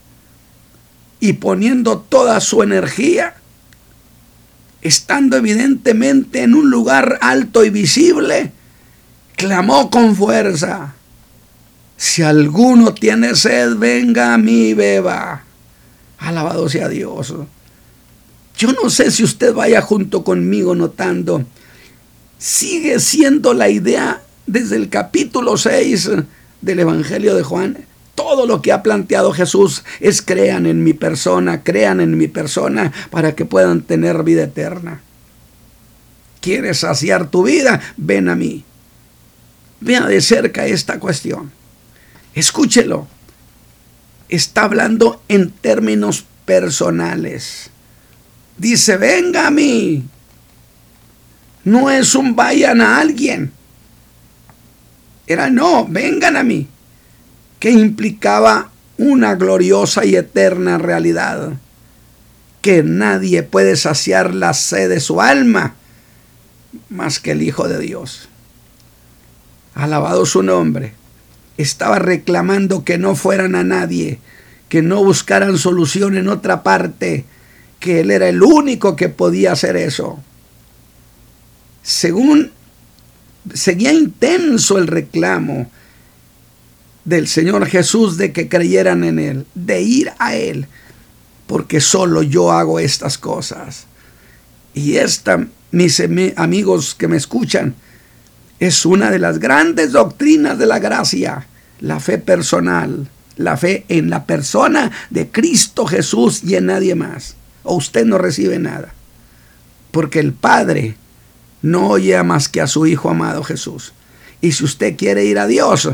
y 1.20 1.34
poniendo 1.34 1.98
toda 1.98 2.40
su 2.40 2.62
energía 2.62 3.34
estando 4.84 5.38
evidentemente 5.38 6.44
en 6.44 6.54
un 6.54 6.70
lugar 6.70 7.18
alto 7.22 7.66
y 7.66 7.72
visible, 7.72 8.52
clamó 9.36 9.90
con 9.90 10.16
fuerza, 10.16 10.94
si 11.98 12.22
alguno 12.22 12.94
tiene 12.94 13.34
sed, 13.34 13.76
venga 13.76 14.36
a 14.36 14.38
mí 14.38 14.76
beba. 14.76 15.46
Alabado 16.20 16.70
sea 16.70 16.90
Dios. 16.90 17.34
Yo 18.56 18.72
no 18.74 18.92
sé 18.92 19.10
si 19.10 19.24
usted 19.24 19.52
vaya 19.56 19.82
junto 19.82 20.24
conmigo 20.24 20.76
notando, 20.76 21.44
sigue 22.38 23.00
siendo 23.00 23.56
la 23.56 23.70
idea 23.70 24.22
desde 24.52 24.78
el 24.78 24.90
capítulo 24.90 25.58
6 25.58 26.10
del 26.62 26.80
Evangelio 26.80 27.36
de 27.36 27.44
Juan, 27.44 27.86
todo 28.16 28.48
lo 28.48 28.62
que 28.62 28.72
ha 28.72 28.82
planteado 28.82 29.32
Jesús 29.32 29.84
es 30.00 30.24
crean 30.24 30.66
en 30.66 30.84
mi 30.84 30.94
persona, 30.94 31.64
crean 31.64 32.02
en 32.02 32.18
mi 32.18 32.28
persona 32.28 32.92
para 33.12 33.36
que 33.36 33.46
puedan 33.46 33.84
tener 33.84 34.24
vida 34.24 34.44
eterna. 34.44 35.02
¿Quieres 36.42 36.80
saciar 36.80 37.30
tu 37.30 37.44
vida? 37.44 37.80
Ven 37.96 38.28
a 38.28 38.36
mí. 38.36 38.64
Vea 39.82 40.08
de 40.08 40.20
cerca 40.20 40.66
esta 40.66 41.00
cuestión. 41.00 41.52
Escúchelo. 42.34 43.08
Está 44.30 44.64
hablando 44.64 45.22
en 45.28 45.52
términos 45.52 46.26
personales. 46.46 47.70
Dice, 48.58 48.98
venga 48.98 49.48
a 49.48 49.52
mí. 49.52 50.04
No 51.64 51.92
es 51.92 52.16
un 52.16 52.36
vayan 52.36 52.82
a 52.82 53.00
alguien. 53.00 53.59
Era 55.30 55.52
no, 55.52 55.86
vengan 55.88 56.36
a 56.36 56.44
mí 56.44 56.68
que 57.60 57.70
implicaba 57.70 58.72
una 58.98 59.36
gloriosa 59.36 60.04
y 60.04 60.15
eterna 60.15 60.78
realidad, 60.78 61.54
que 62.62 62.84
nadie 62.84 63.44
puede 63.44 63.76
saciar 63.76 64.34
la 64.34 64.54
sed 64.54 64.89
de 64.89 65.00
su 65.00 65.22
alma 65.22 65.76
más 66.89 67.20
que 67.20 67.32
el 67.32 67.44
Hijo 67.44 67.68
de 67.68 67.80
Dios. 67.80 68.28
Alabado 69.76 70.26
su 70.26 70.42
nombre. 70.42 70.94
Estaba 71.58 72.00
reclamando 72.00 72.84
que 72.84 72.98
no 72.98 73.15
fueran 73.15 73.56
a 73.56 73.63
nadie, 73.63 74.20
que 74.68 74.82
no 74.82 75.04
buscaran 75.04 75.58
solución 75.58 76.18
en 76.18 76.28
otra 76.28 76.63
parte, 76.63 77.26
que 77.80 78.00
Él 78.00 78.12
era 78.12 78.30
el 78.30 78.42
único 78.42 78.96
que 78.96 79.10
podía 79.10 79.52
hacer 79.52 79.76
eso. 79.78 80.20
Según 81.84 82.52
seguía 83.54 83.93
intenso 83.93 84.78
el 84.78 84.88
reclamo, 84.88 85.69
del 87.06 87.28
Señor 87.28 87.65
Jesús 87.65 88.17
de 88.17 88.32
que 88.32 88.47
creyeran 88.47 89.04
en 89.04 89.19
Él, 89.19 89.45
de 89.56 89.82
ir 89.82 90.12
a 90.19 90.36
Él, 90.36 90.67
porque 91.47 91.82
solo 91.82 92.21
yo 92.21 92.52
hago 92.52 92.80
estas 92.80 93.17
cosas. 93.17 93.86
Y 94.73 94.97
esta, 94.97 95.47
mis 95.71 96.02
amigos 96.36 96.93
que 96.93 97.08
me 97.08 97.17
escuchan, 97.17 97.73
es 98.60 98.86
una 98.86 99.10
de 99.10 99.19
las 99.19 99.39
grandes 99.39 99.91
doctrinas 99.91 100.60
de 100.60 100.67
la 100.67 100.80
gracia, 100.80 101.47
la 101.80 101.99
fe 101.99 102.17
personal, 102.17 103.10
la 103.38 103.58
fe 103.58 103.86
en 103.88 104.10
la 104.10 104.25
persona 104.25 104.91
de 105.10 105.30
Cristo 105.30 105.86
Jesús 105.86 106.43
y 106.43 106.56
en 106.56 106.67
nadie 106.67 106.93
más. 106.93 107.36
O 107.63 107.75
usted 107.75 108.06
no 108.06 108.17
recibe 108.17 108.60
nada. 108.60 108.93
Porque 109.91 110.19
el 110.19 110.34
Padre 110.34 110.95
no 111.62 111.88
oye 111.89 112.22
más 112.24 112.50
que 112.50 112.62
a 112.62 112.67
su 112.67 112.86
Hijo 112.86 113.10
amado 113.10 113.43
Jesús. 113.43 113.93
Y 114.41 114.54
si 114.54 114.63
usted 114.63 114.95
quiere 114.98 115.26
ir 115.26 115.39
a 115.39 115.48
Dios, 115.48 115.89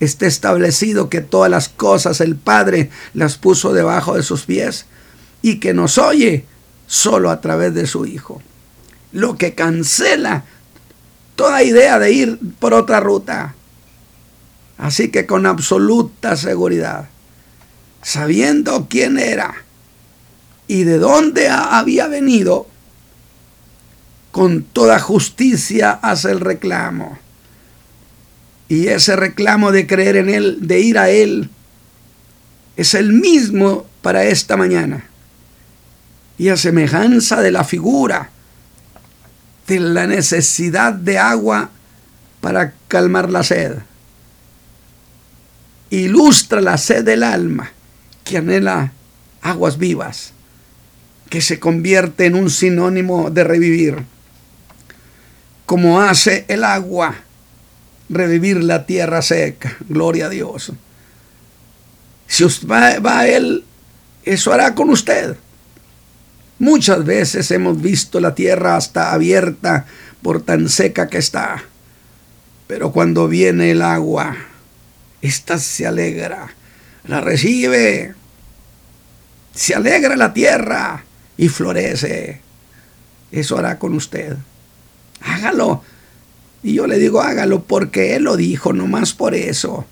está 0.00 0.26
establecido 0.26 1.08
que 1.08 1.20
todas 1.20 1.50
las 1.50 1.68
cosas 1.68 2.20
el 2.20 2.36
Padre 2.36 2.90
las 3.14 3.38
puso 3.38 3.72
debajo 3.72 4.14
de 4.14 4.22
sus 4.22 4.42
pies 4.42 4.86
y 5.42 5.58
que 5.60 5.74
nos 5.74 5.98
oye 5.98 6.44
solo 6.86 7.30
a 7.30 7.40
través 7.40 7.74
de 7.74 7.86
su 7.86 8.06
Hijo. 8.06 8.42
Lo 9.12 9.36
que 9.36 9.54
cancela 9.54 10.44
toda 11.36 11.62
idea 11.62 11.98
de 11.98 12.12
ir 12.12 12.38
por 12.58 12.74
otra 12.74 12.98
ruta. 13.00 13.54
Así 14.78 15.10
que 15.10 15.26
con 15.26 15.46
absoluta 15.46 16.36
seguridad, 16.36 17.08
sabiendo 18.02 18.88
quién 18.90 19.18
era 19.18 19.54
y 20.66 20.84
de 20.84 20.98
dónde 20.98 21.48
había 21.48 22.08
venido, 22.08 22.66
con 24.36 24.64
toda 24.64 25.00
justicia 25.00 25.92
hace 25.92 26.30
el 26.30 26.40
reclamo. 26.40 27.16
Y 28.68 28.88
ese 28.88 29.16
reclamo 29.16 29.72
de 29.72 29.86
creer 29.86 30.16
en 30.16 30.28
Él, 30.28 30.58
de 30.60 30.78
ir 30.78 30.98
a 30.98 31.08
Él, 31.08 31.48
es 32.76 32.92
el 32.92 33.14
mismo 33.14 33.86
para 34.02 34.24
esta 34.24 34.58
mañana. 34.58 35.06
Y 36.36 36.50
a 36.50 36.58
semejanza 36.58 37.40
de 37.40 37.50
la 37.50 37.64
figura 37.64 38.28
de 39.66 39.80
la 39.80 40.06
necesidad 40.06 40.92
de 40.92 41.18
agua 41.18 41.70
para 42.42 42.74
calmar 42.88 43.30
la 43.30 43.42
sed. 43.42 43.78
Ilustra 45.88 46.60
la 46.60 46.76
sed 46.76 47.06
del 47.06 47.22
alma 47.22 47.72
que 48.22 48.36
anhela 48.36 48.92
aguas 49.40 49.78
vivas, 49.78 50.34
que 51.30 51.40
se 51.40 51.58
convierte 51.58 52.26
en 52.26 52.34
un 52.34 52.50
sinónimo 52.50 53.30
de 53.30 53.42
revivir, 53.42 54.04
como 55.66 56.00
hace 56.00 56.44
el 56.48 56.64
agua 56.64 57.16
revivir 58.08 58.62
la 58.62 58.86
tierra 58.86 59.20
seca. 59.20 59.76
Gloria 59.88 60.26
a 60.26 60.30
Dios. 60.30 60.72
Si 62.28 62.44
usted 62.44 62.68
va, 62.68 62.98
va 63.00 63.20
a 63.20 63.28
Él, 63.28 63.64
eso 64.24 64.52
hará 64.52 64.74
con 64.74 64.90
usted. 64.90 65.36
Muchas 66.58 67.04
veces 67.04 67.50
hemos 67.50 67.80
visto 67.82 68.18
la 68.20 68.34
tierra 68.34 68.76
hasta 68.76 69.12
abierta 69.12 69.86
por 70.22 70.42
tan 70.42 70.68
seca 70.68 71.08
que 71.08 71.18
está. 71.18 71.62
Pero 72.66 72.92
cuando 72.92 73.28
viene 73.28 73.72
el 73.72 73.82
agua, 73.82 74.36
ésta 75.20 75.58
se 75.58 75.86
alegra, 75.86 76.48
la 77.04 77.20
recibe, 77.20 78.14
se 79.54 79.74
alegra 79.74 80.16
la 80.16 80.32
tierra 80.32 81.04
y 81.36 81.48
florece. 81.48 82.40
Eso 83.30 83.58
hará 83.58 83.78
con 83.78 83.94
usted. 83.94 84.36
Hágalo. 85.20 85.82
Y 86.62 86.74
yo 86.74 86.86
le 86.86 86.98
digo, 86.98 87.20
hágalo 87.20 87.62
porque 87.62 88.16
Él 88.16 88.24
lo 88.24 88.36
dijo, 88.36 88.72
no 88.72 88.86
más 88.86 89.12
por 89.12 89.34
eso. 89.34 89.84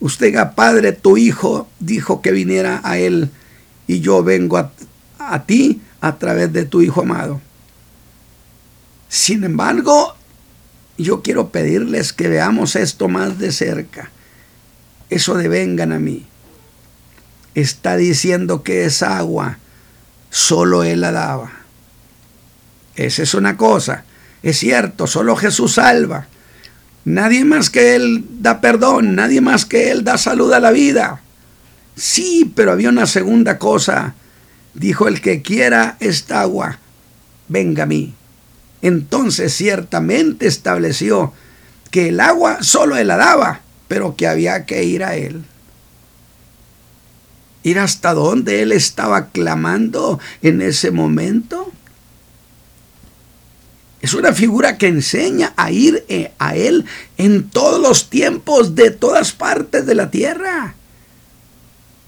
Usted 0.00 0.34
Padre, 0.54 0.92
tu 0.92 1.16
Hijo 1.16 1.68
dijo 1.78 2.22
que 2.22 2.32
viniera 2.32 2.80
a 2.84 2.98
Él 2.98 3.30
y 3.86 4.00
yo 4.00 4.22
vengo 4.22 4.56
a, 4.56 4.72
a 5.18 5.44
ti 5.44 5.82
a 6.00 6.16
través 6.16 6.52
de 6.52 6.64
tu 6.64 6.80
Hijo 6.80 7.02
amado. 7.02 7.40
Sin 9.08 9.44
embargo, 9.44 10.14
yo 10.96 11.22
quiero 11.22 11.48
pedirles 11.48 12.12
que 12.12 12.28
veamos 12.28 12.76
esto 12.76 13.08
más 13.08 13.38
de 13.38 13.52
cerca. 13.52 14.10
Eso 15.10 15.34
de 15.34 15.48
vengan 15.48 15.92
a 15.92 15.98
mí. 15.98 16.26
Está 17.54 17.96
diciendo 17.96 18.62
que 18.62 18.84
esa 18.84 19.18
agua 19.18 19.58
solo 20.30 20.84
Él 20.84 21.00
la 21.00 21.10
daba. 21.10 21.52
Esa 22.94 23.22
es 23.22 23.34
una 23.34 23.56
cosa. 23.56 24.04
Es 24.42 24.58
cierto, 24.58 25.06
solo 25.06 25.36
Jesús 25.36 25.74
salva. 25.74 26.26
Nadie 27.04 27.44
más 27.44 27.70
que 27.70 27.94
Él 27.94 28.24
da 28.40 28.60
perdón, 28.60 29.14
nadie 29.14 29.40
más 29.40 29.64
que 29.64 29.90
Él 29.90 30.04
da 30.04 30.18
salud 30.18 30.52
a 30.52 30.60
la 30.60 30.70
vida. 30.70 31.22
Sí, 31.96 32.50
pero 32.54 32.72
había 32.72 32.88
una 32.88 33.06
segunda 33.06 33.58
cosa 33.58 34.14
Dijo, 34.74 35.08
el 35.08 35.20
que 35.20 35.42
quiera 35.42 35.96
esta 36.00 36.42
agua, 36.42 36.78
venga 37.48 37.84
a 37.84 37.86
mí. 37.86 38.14
Entonces 38.82 39.52
ciertamente 39.52 40.46
estableció 40.46 41.32
que 41.90 42.08
el 42.08 42.20
agua 42.20 42.62
solo 42.62 42.96
él 42.96 43.08
la 43.08 43.16
daba, 43.16 43.60
pero 43.88 44.16
que 44.16 44.28
había 44.28 44.64
que 44.64 44.84
ir 44.84 45.02
a 45.04 45.16
él. 45.16 45.44
Ir 47.62 47.78
hasta 47.78 48.14
donde 48.14 48.62
él 48.62 48.72
estaba 48.72 49.28
clamando 49.28 50.18
en 50.40 50.62
ese 50.62 50.92
momento. 50.92 51.72
Es 54.02 54.14
una 54.14 54.32
figura 54.32 54.78
que 54.78 54.86
enseña 54.86 55.52
a 55.56 55.70
ir 55.70 56.04
eh, 56.08 56.32
a 56.38 56.56
Él 56.56 56.86
en 57.18 57.50
todos 57.50 57.80
los 57.80 58.08
tiempos 58.08 58.74
de 58.74 58.90
todas 58.90 59.32
partes 59.32 59.84
de 59.84 59.94
la 59.94 60.10
tierra. 60.10 60.74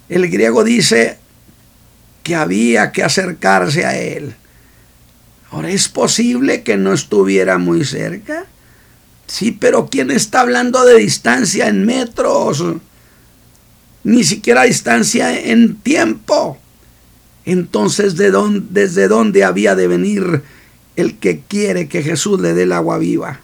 El 0.08 0.30
griego 0.30 0.64
dice 0.64 1.18
que 2.22 2.34
había 2.34 2.92
que 2.92 3.02
acercarse 3.02 3.84
a 3.84 3.98
Él. 3.98 4.34
Ahora, 5.50 5.70
¿es 5.70 5.88
posible 5.88 6.62
que 6.62 6.78
no 6.78 6.94
estuviera 6.94 7.58
muy 7.58 7.84
cerca? 7.84 8.46
Sí, 9.26 9.52
pero 9.52 9.88
¿quién 9.90 10.10
está 10.10 10.40
hablando 10.40 10.84
de 10.84 10.98
distancia 10.98 11.68
en 11.68 11.84
metros? 11.84 12.64
Ni 14.04 14.24
siquiera 14.24 14.62
distancia 14.62 15.38
en 15.38 15.76
tiempo. 15.76 16.58
Entonces, 17.44 18.16
¿de 18.16 18.30
dónde, 18.30 18.66
¿desde 18.70 19.08
dónde 19.08 19.44
había 19.44 19.74
de 19.74 19.88
venir 19.88 20.42
el 20.96 21.18
que 21.18 21.40
quiere 21.40 21.88
que 21.88 22.02
Jesús 22.02 22.40
le 22.40 22.54
dé 22.54 22.64
el 22.64 22.72
agua 22.72 22.98
viva? 22.98 23.40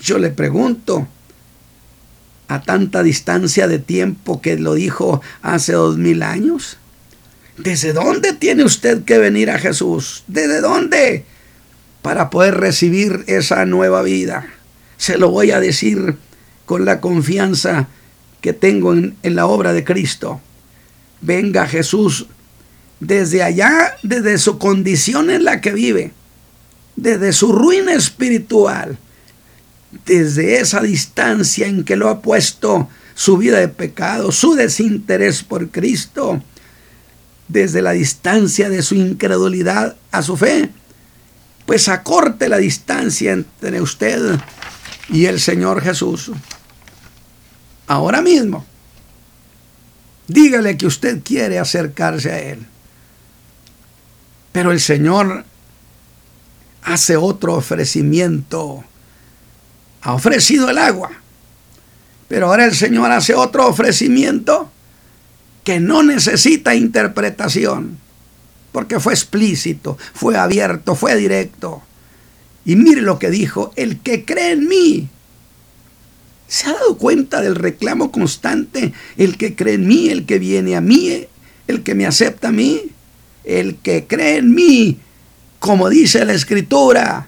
Yo 0.00 0.18
le 0.18 0.30
pregunto, 0.30 1.08
a 2.48 2.62
tanta 2.62 3.02
distancia 3.02 3.66
de 3.68 3.78
tiempo 3.78 4.40
que 4.40 4.58
lo 4.58 4.74
dijo 4.74 5.20
hace 5.42 5.72
dos 5.72 5.96
mil 5.96 6.22
años. 6.22 6.78
¿Desde 7.56 7.92
dónde 7.92 8.32
tiene 8.32 8.64
usted 8.64 9.04
que 9.04 9.18
venir 9.18 9.50
a 9.50 9.58
Jesús? 9.58 10.24
¿Desde 10.26 10.60
dónde? 10.60 11.24
Para 12.02 12.30
poder 12.30 12.56
recibir 12.56 13.24
esa 13.26 13.64
nueva 13.64 14.02
vida. 14.02 14.46
Se 14.96 15.16
lo 15.18 15.30
voy 15.30 15.52
a 15.52 15.60
decir 15.60 16.16
con 16.66 16.84
la 16.84 17.00
confianza 17.00 17.88
que 18.40 18.52
tengo 18.52 18.92
en, 18.92 19.16
en 19.22 19.36
la 19.36 19.46
obra 19.46 19.72
de 19.72 19.84
Cristo. 19.84 20.40
Venga 21.20 21.66
Jesús 21.66 22.26
desde 23.00 23.42
allá, 23.42 23.96
desde 24.02 24.38
su 24.38 24.58
condición 24.58 25.30
en 25.30 25.44
la 25.44 25.60
que 25.60 25.72
vive, 25.72 26.12
desde 26.96 27.32
su 27.32 27.52
ruina 27.52 27.92
espiritual, 27.92 28.98
desde 30.04 30.60
esa 30.60 30.80
distancia 30.80 31.66
en 31.66 31.84
que 31.84 31.96
lo 31.96 32.08
ha 32.08 32.20
puesto 32.20 32.88
su 33.14 33.36
vida 33.36 33.58
de 33.58 33.68
pecado, 33.68 34.32
su 34.32 34.54
desinterés 34.54 35.42
por 35.42 35.70
Cristo, 35.70 36.42
desde 37.48 37.82
la 37.82 37.92
distancia 37.92 38.68
de 38.68 38.82
su 38.82 38.94
incredulidad 38.94 39.96
a 40.10 40.22
su 40.22 40.36
fe, 40.36 40.70
pues 41.66 41.88
acorte 41.88 42.48
la 42.48 42.58
distancia 42.58 43.32
entre 43.32 43.80
usted 43.80 44.38
y 45.08 45.26
el 45.26 45.40
Señor 45.40 45.82
Jesús. 45.82 46.30
Ahora 47.86 48.22
mismo, 48.22 48.64
dígale 50.26 50.76
que 50.76 50.86
usted 50.86 51.22
quiere 51.22 51.58
acercarse 51.58 52.32
a 52.32 52.38
Él. 52.38 52.66
Pero 54.52 54.72
el 54.72 54.80
Señor 54.80 55.44
hace 56.84 57.16
otro 57.16 57.54
ofrecimiento. 57.54 58.84
Ha 60.02 60.14
ofrecido 60.14 60.70
el 60.70 60.78
agua. 60.78 61.10
Pero 62.28 62.46
ahora 62.46 62.66
el 62.66 62.74
Señor 62.74 63.10
hace 63.10 63.34
otro 63.34 63.66
ofrecimiento 63.66 64.70
que 65.64 65.80
no 65.80 66.02
necesita 66.02 66.74
interpretación, 66.74 67.98
porque 68.70 69.00
fue 69.00 69.14
explícito, 69.14 69.96
fue 70.12 70.36
abierto, 70.36 70.94
fue 70.94 71.16
directo. 71.16 71.82
Y 72.66 72.76
mire 72.76 73.02
lo 73.02 73.18
que 73.18 73.30
dijo, 73.30 73.72
el 73.76 74.00
que 74.00 74.24
cree 74.24 74.52
en 74.52 74.68
mí. 74.68 75.08
¿Se 76.48 76.68
ha 76.68 76.74
dado 76.74 76.98
cuenta 76.98 77.40
del 77.40 77.54
reclamo 77.54 78.12
constante? 78.12 78.92
El 79.16 79.38
que 79.38 79.54
cree 79.54 79.74
en 79.74 79.86
mí, 79.86 80.08
el 80.08 80.26
que 80.26 80.38
viene 80.38 80.76
a 80.76 80.80
mí, 80.80 81.26
el 81.66 81.82
que 81.82 81.94
me 81.94 82.06
acepta 82.06 82.48
a 82.48 82.52
mí, 82.52 82.90
el 83.44 83.76
que 83.76 84.06
cree 84.06 84.38
en 84.38 84.54
mí, 84.54 84.98
como 85.64 85.88
dice 85.88 86.26
la 86.26 86.34
escritura, 86.34 87.26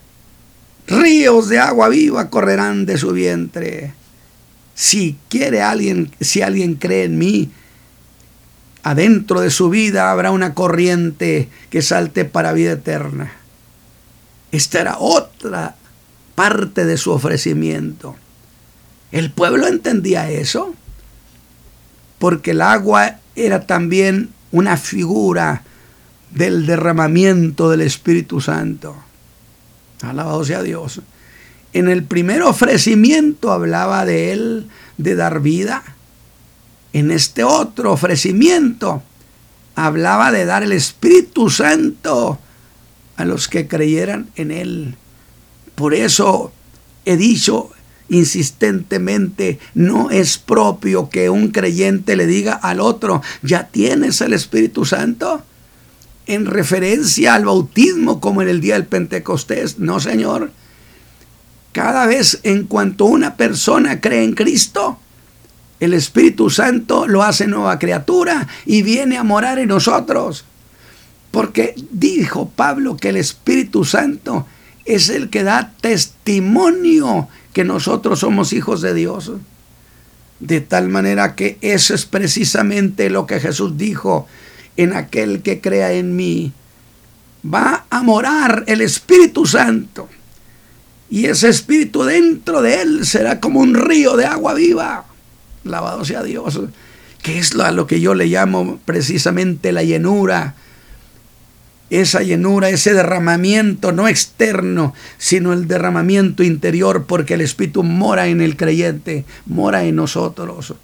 ríos 0.87 1.49
de 1.49 1.59
agua 1.59 1.89
viva 1.89 2.29
correrán 2.29 2.85
de 2.85 2.99
su 2.99 3.13
vientre. 3.13 3.95
Si 4.75 5.17
quiere 5.31 5.63
alguien, 5.63 6.11
si 6.21 6.43
alguien 6.43 6.75
cree 6.75 7.05
en 7.05 7.17
mí, 7.17 7.51
adentro 8.83 9.41
de 9.41 9.49
su 9.49 9.71
vida 9.71 10.11
habrá 10.11 10.33
una 10.33 10.53
corriente 10.53 11.49
que 11.71 11.81
salte 11.81 12.27
para 12.27 12.53
vida 12.53 12.73
eterna. 12.73 13.33
Esta 14.53 14.83
era 14.83 14.99
otra 14.99 15.77
parte 16.35 16.85
de 16.85 16.99
su 16.99 17.13
ofrecimiento. 17.13 18.17
El 19.13 19.31
pueblo 19.31 19.67
entendía 19.67 20.29
eso, 20.29 20.75
porque 22.19 22.51
el 22.51 22.61
agua 22.61 23.17
era 23.35 23.67
también 23.67 24.29
una 24.53 24.77
figura 24.77 25.63
del 26.31 26.67
derramamiento 26.67 27.71
del 27.71 27.83
Espíritu 27.83 28.41
Santo. 28.41 28.97
Alabado 30.03 30.45
sea 30.45 30.63
Dios. 30.63 31.01
En 31.73 31.89
el 31.89 32.05
primer 32.05 32.43
ofrecimiento 32.43 33.53
hablaba 33.53 34.05
de 34.05 34.33
él, 34.33 34.69
de 34.99 35.15
dar 35.15 35.41
vida, 35.41 35.83
en 36.93 37.11
este 37.11 37.45
otro 37.45 37.93
ofrecimiento 37.93 39.03
hablaba 39.75 40.33
de 40.33 40.47
dar 40.47 40.63
el 40.63 40.73
Espíritu 40.73 41.51
Santo 41.51 42.39
a 43.17 43.25
los 43.25 43.49
que 43.49 43.69
creyeran 43.69 44.31
en 44.35 44.51
Él. 44.51 44.97
Por 45.75 45.93
eso 45.93 46.53
he 47.05 47.17
dicho 47.17 47.71
insistentemente, 48.09 49.59
no 49.75 50.11
es 50.11 50.39
propio 50.39 51.11
que 51.11 51.29
un 51.29 51.49
creyente 51.49 52.17
le 52.17 52.27
diga 52.27 52.55
al 52.55 52.81
otro, 52.81 53.21
ya 53.43 53.69
tienes 53.69 54.21
el 54.21 54.33
Espíritu 54.33 54.85
Santo, 54.85 55.43
en 56.27 56.47
referencia 56.47 57.35
al 57.35 57.45
bautismo 57.45 58.21
como 58.21 58.43
en 58.43 58.49
el 58.49 58.61
día 58.61 58.75
del 58.75 58.87
Pentecostés. 58.87 59.79
No, 59.79 60.01
Señor. 60.01 60.51
Cada 61.73 62.07
vez 62.07 62.41
en 62.43 62.65
cuanto 62.65 63.05
una 63.05 63.37
persona 63.37 64.01
cree 64.01 64.25
en 64.25 64.35
Cristo, 64.35 64.99
el 65.79 65.93
Espíritu 65.93 66.51
Santo 66.51 67.07
lo 67.07 67.23
hace 67.23 67.47
nueva 67.47 67.79
criatura 67.79 68.49
y 68.65 68.83
viene 68.83 69.19
a 69.19 69.25
morar 69.25 69.59
en 69.59 69.69
nosotros. 69.69 70.45
Porque 71.31 71.75
dijo 71.91 72.49
Pablo 72.49 72.97
que 72.97 73.11
el 73.11 73.17
Espíritu 73.17 73.85
Santo 73.85 74.47
es 74.85 75.11
el 75.11 75.29
que 75.29 75.43
da 75.43 75.75
testimonio 75.81 77.29
que 77.53 77.65
nosotros 77.65 78.21
somos 78.21 78.53
hijos 78.53 78.81
de 78.81 78.95
Dios. 78.95 79.33
De 80.41 80.61
tal 80.61 80.89
manera 80.89 81.35
que 81.35 81.59
eso 81.61 81.95
es 81.95 82.07
precisamente 82.07 83.11
lo 83.11 83.27
que 83.27 83.41
Jesús 83.41 83.77
dijo 83.77 84.27
en 84.77 84.93
aquel 84.93 85.43
que 85.43 85.61
crea 85.61 85.93
en 85.93 86.17
mí. 86.17 86.53
Va 87.45 87.87
a 87.91 88.03
morar 88.03 88.65
el 88.67 88.81
Espíritu 88.81 89.47
Santo. 89.47 90.09
Y 91.09 91.27
ese 91.27 91.49
Espíritu 91.49 92.03
dentro 92.03 92.63
de 92.63 92.83
él 92.83 93.07
será 93.07 93.41
como 93.41 93.61
un 93.61 93.75
río 93.75 94.17
de 94.17 94.27
agua 94.27 94.55
viva. 94.55 95.05
Lavado 95.65 96.05
sea 96.05 96.23
Dios. 96.23 96.61
Que 97.23 97.39
es 97.39 97.55
a 97.55 97.71
lo 97.71 97.87
que 97.87 98.01
yo 98.01 98.15
le 98.15 98.27
llamo 98.27 98.79
precisamente 98.85 99.73
la 99.73 99.83
llenura 99.83 100.55
esa 101.91 102.23
llenura, 102.23 102.69
ese 102.69 102.95
derramamiento 102.95 103.93
no 103.93 104.09
externo, 104.09 104.93
sino 105.19 105.53
el 105.53 105.69
derramamiento 105.69 106.43
interior, 106.43 107.07
porque 107.07 107.35
el 107.35 107.41
Espíritu 107.41 107.83
mora 107.83 108.27
en 108.27 108.41
el 108.41 108.57
creyente, 108.57 109.25
mora 109.47 109.85
en 109.85 109.97
nosotros. 109.97 110.75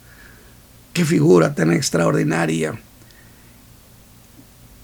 Qué 0.93 1.05
figura 1.05 1.55
tan 1.55 1.73
extraordinaria. 1.73 2.79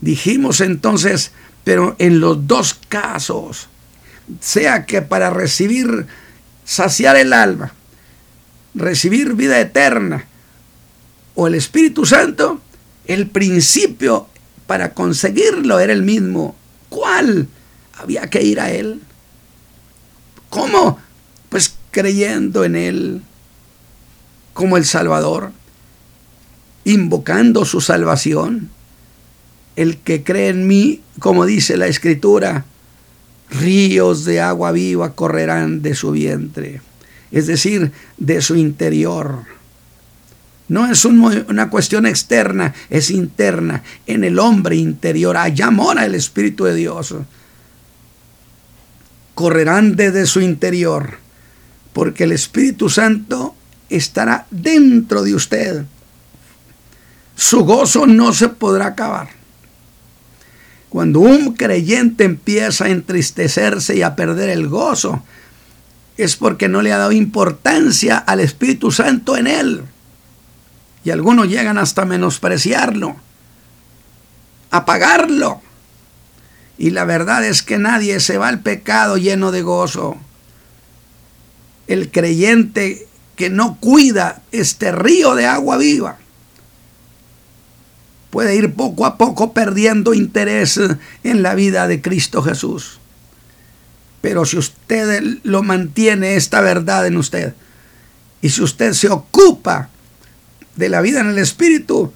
Dijimos 0.00 0.60
entonces, 0.60 1.32
pero 1.64 1.96
en 1.98 2.20
los 2.20 2.46
dos 2.46 2.78
casos, 2.88 3.68
sea 4.40 4.86
que 4.86 5.02
para 5.02 5.30
recibir, 5.30 6.06
saciar 6.64 7.16
el 7.16 7.32
alma, 7.32 7.72
recibir 8.74 9.34
vida 9.34 9.60
eterna, 9.60 10.26
o 11.34 11.46
el 11.46 11.54
Espíritu 11.54 12.04
Santo, 12.04 12.60
el 13.06 13.28
principio 13.28 14.26
para 14.66 14.92
conseguirlo 14.92 15.78
era 15.80 15.92
el 15.92 16.02
mismo. 16.02 16.56
¿Cuál? 16.88 17.48
Había 17.96 18.28
que 18.28 18.42
ir 18.42 18.60
a 18.60 18.70
Él. 18.70 19.00
¿Cómo? 20.50 20.98
Pues 21.48 21.74
creyendo 21.90 22.64
en 22.64 22.76
Él 22.76 23.22
como 24.52 24.76
el 24.76 24.84
Salvador, 24.84 25.52
invocando 26.84 27.64
su 27.64 27.80
salvación. 27.80 28.70
El 29.78 29.98
que 29.98 30.24
cree 30.24 30.48
en 30.48 30.66
mí, 30.66 31.02
como 31.20 31.46
dice 31.46 31.76
la 31.76 31.86
Escritura, 31.86 32.64
ríos 33.48 34.24
de 34.24 34.40
agua 34.40 34.72
viva 34.72 35.14
correrán 35.14 35.82
de 35.82 35.94
su 35.94 36.10
vientre, 36.10 36.80
es 37.30 37.46
decir, 37.46 37.92
de 38.16 38.42
su 38.42 38.56
interior. 38.56 39.44
No 40.66 40.90
es 40.90 41.04
una 41.04 41.70
cuestión 41.70 42.06
externa, 42.06 42.74
es 42.90 43.12
interna, 43.12 43.84
en 44.08 44.24
el 44.24 44.40
hombre 44.40 44.74
interior. 44.74 45.36
Allá 45.36 45.70
mora 45.70 46.04
el 46.04 46.16
Espíritu 46.16 46.64
de 46.64 46.74
Dios. 46.74 47.14
Correrán 49.36 49.94
desde 49.94 50.26
su 50.26 50.40
interior, 50.40 51.18
porque 51.92 52.24
el 52.24 52.32
Espíritu 52.32 52.88
Santo 52.88 53.54
estará 53.88 54.48
dentro 54.50 55.22
de 55.22 55.36
usted. 55.36 55.84
Su 57.36 57.60
gozo 57.64 58.08
no 58.08 58.32
se 58.32 58.48
podrá 58.48 58.88
acabar. 58.88 59.37
Cuando 60.88 61.20
un 61.20 61.54
creyente 61.54 62.24
empieza 62.24 62.86
a 62.86 62.88
entristecerse 62.88 63.96
y 63.96 64.02
a 64.02 64.16
perder 64.16 64.48
el 64.48 64.68
gozo, 64.68 65.22
es 66.16 66.36
porque 66.36 66.68
no 66.68 66.82
le 66.82 66.92
ha 66.92 66.98
dado 66.98 67.12
importancia 67.12 68.16
al 68.16 68.40
Espíritu 68.40 68.90
Santo 68.90 69.36
en 69.36 69.46
él 69.46 69.84
y 71.08 71.10
algunos 71.10 71.48
llegan 71.48 71.78
hasta 71.78 72.04
menospreciarlo, 72.04 73.16
apagarlo. 74.70 75.62
Y 76.76 76.90
la 76.90 77.04
verdad 77.04 77.44
es 77.44 77.62
que 77.62 77.78
nadie 77.78 78.20
se 78.20 78.36
va 78.36 78.48
al 78.48 78.60
pecado 78.60 79.16
lleno 79.16 79.50
de 79.50 79.62
gozo. 79.62 80.18
El 81.86 82.10
creyente 82.10 83.08
que 83.36 83.48
no 83.48 83.78
cuida 83.80 84.42
este 84.52 84.92
río 84.92 85.34
de 85.34 85.46
agua 85.46 85.78
viva 85.78 86.18
puede 88.30 88.56
ir 88.56 88.74
poco 88.74 89.06
a 89.06 89.16
poco 89.16 89.52
perdiendo 89.52 90.14
interés 90.14 90.80
en 91.24 91.42
la 91.42 91.54
vida 91.54 91.88
de 91.88 92.00
Cristo 92.02 92.42
Jesús. 92.42 92.98
Pero 94.20 94.44
si 94.44 94.58
usted 94.58 95.38
lo 95.44 95.62
mantiene 95.62 96.36
esta 96.36 96.60
verdad 96.60 97.06
en 97.06 97.16
usted, 97.16 97.54
y 98.40 98.50
si 98.50 98.62
usted 98.62 98.92
se 98.92 99.08
ocupa 99.08 99.88
de 100.76 100.88
la 100.88 101.00
vida 101.00 101.20
en 101.20 101.28
el 101.28 101.38
Espíritu, 101.38 102.12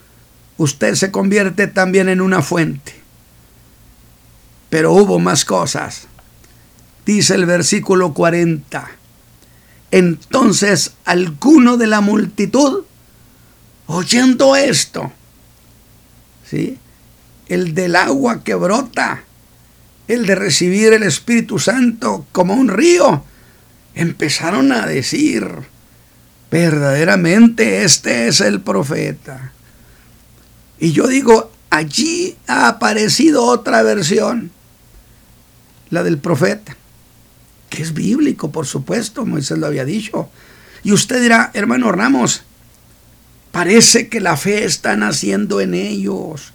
usted 0.57 0.95
se 0.95 1.11
convierte 1.11 1.67
también 1.67 2.09
en 2.09 2.21
una 2.21 2.43
fuente. 2.43 2.95
Pero 4.71 4.93
hubo 4.93 5.19
más 5.19 5.45
cosas. 5.45 6.07
Dice 7.05 7.35
el 7.35 7.47
versículo 7.47 8.15
40. 8.15 8.89
Entonces 9.91 10.93
alguno 11.05 11.77
de 11.77 11.87
la 11.87 12.01
multitud, 12.01 12.85
oyendo 13.87 14.57
esto, 14.57 15.13
¿sí? 16.53 16.79
el 17.49 17.75
del 17.75 17.97
agua 17.97 18.45
que 18.45 18.55
brota, 18.55 19.25
el 20.07 20.27
de 20.27 20.35
recibir 20.35 20.93
el 20.93 21.03
Espíritu 21.03 21.59
Santo 21.59 22.27
como 22.31 22.53
un 22.53 22.69
río, 22.69 23.25
empezaron 23.95 24.71
a 24.71 24.87
decir, 24.87 25.49
verdaderamente 26.51 27.85
este 27.85 28.29
es 28.29 28.43
el 28.43 28.61
profeta. 28.61 29.53
Y 30.79 30.93
yo 30.93 31.07
digo, 31.07 31.51
allí 31.71 32.37
ha 32.47 32.69
aparecido 32.69 33.45
otra 33.45 33.83
versión, 33.83 34.51
la 35.89 36.03
del 36.03 36.19
profeta, 36.19 36.77
que 37.71 37.83
es 37.83 37.95
bíblico, 37.95 38.53
por 38.53 38.67
supuesto, 38.67 39.25
Moisés 39.25 39.57
lo 39.57 39.67
había 39.67 39.87
dicho. 39.87 40.29
Y 40.83 40.93
usted 40.93 41.23
dirá, 41.23 41.51
hermano 41.55 41.93
Ramos, 41.93 42.43
parece 43.53 44.09
que 44.09 44.21
la 44.21 44.37
fe 44.37 44.65
está 44.65 44.97
naciendo 44.97 45.61
en 45.61 45.75
ellos. 45.75 46.53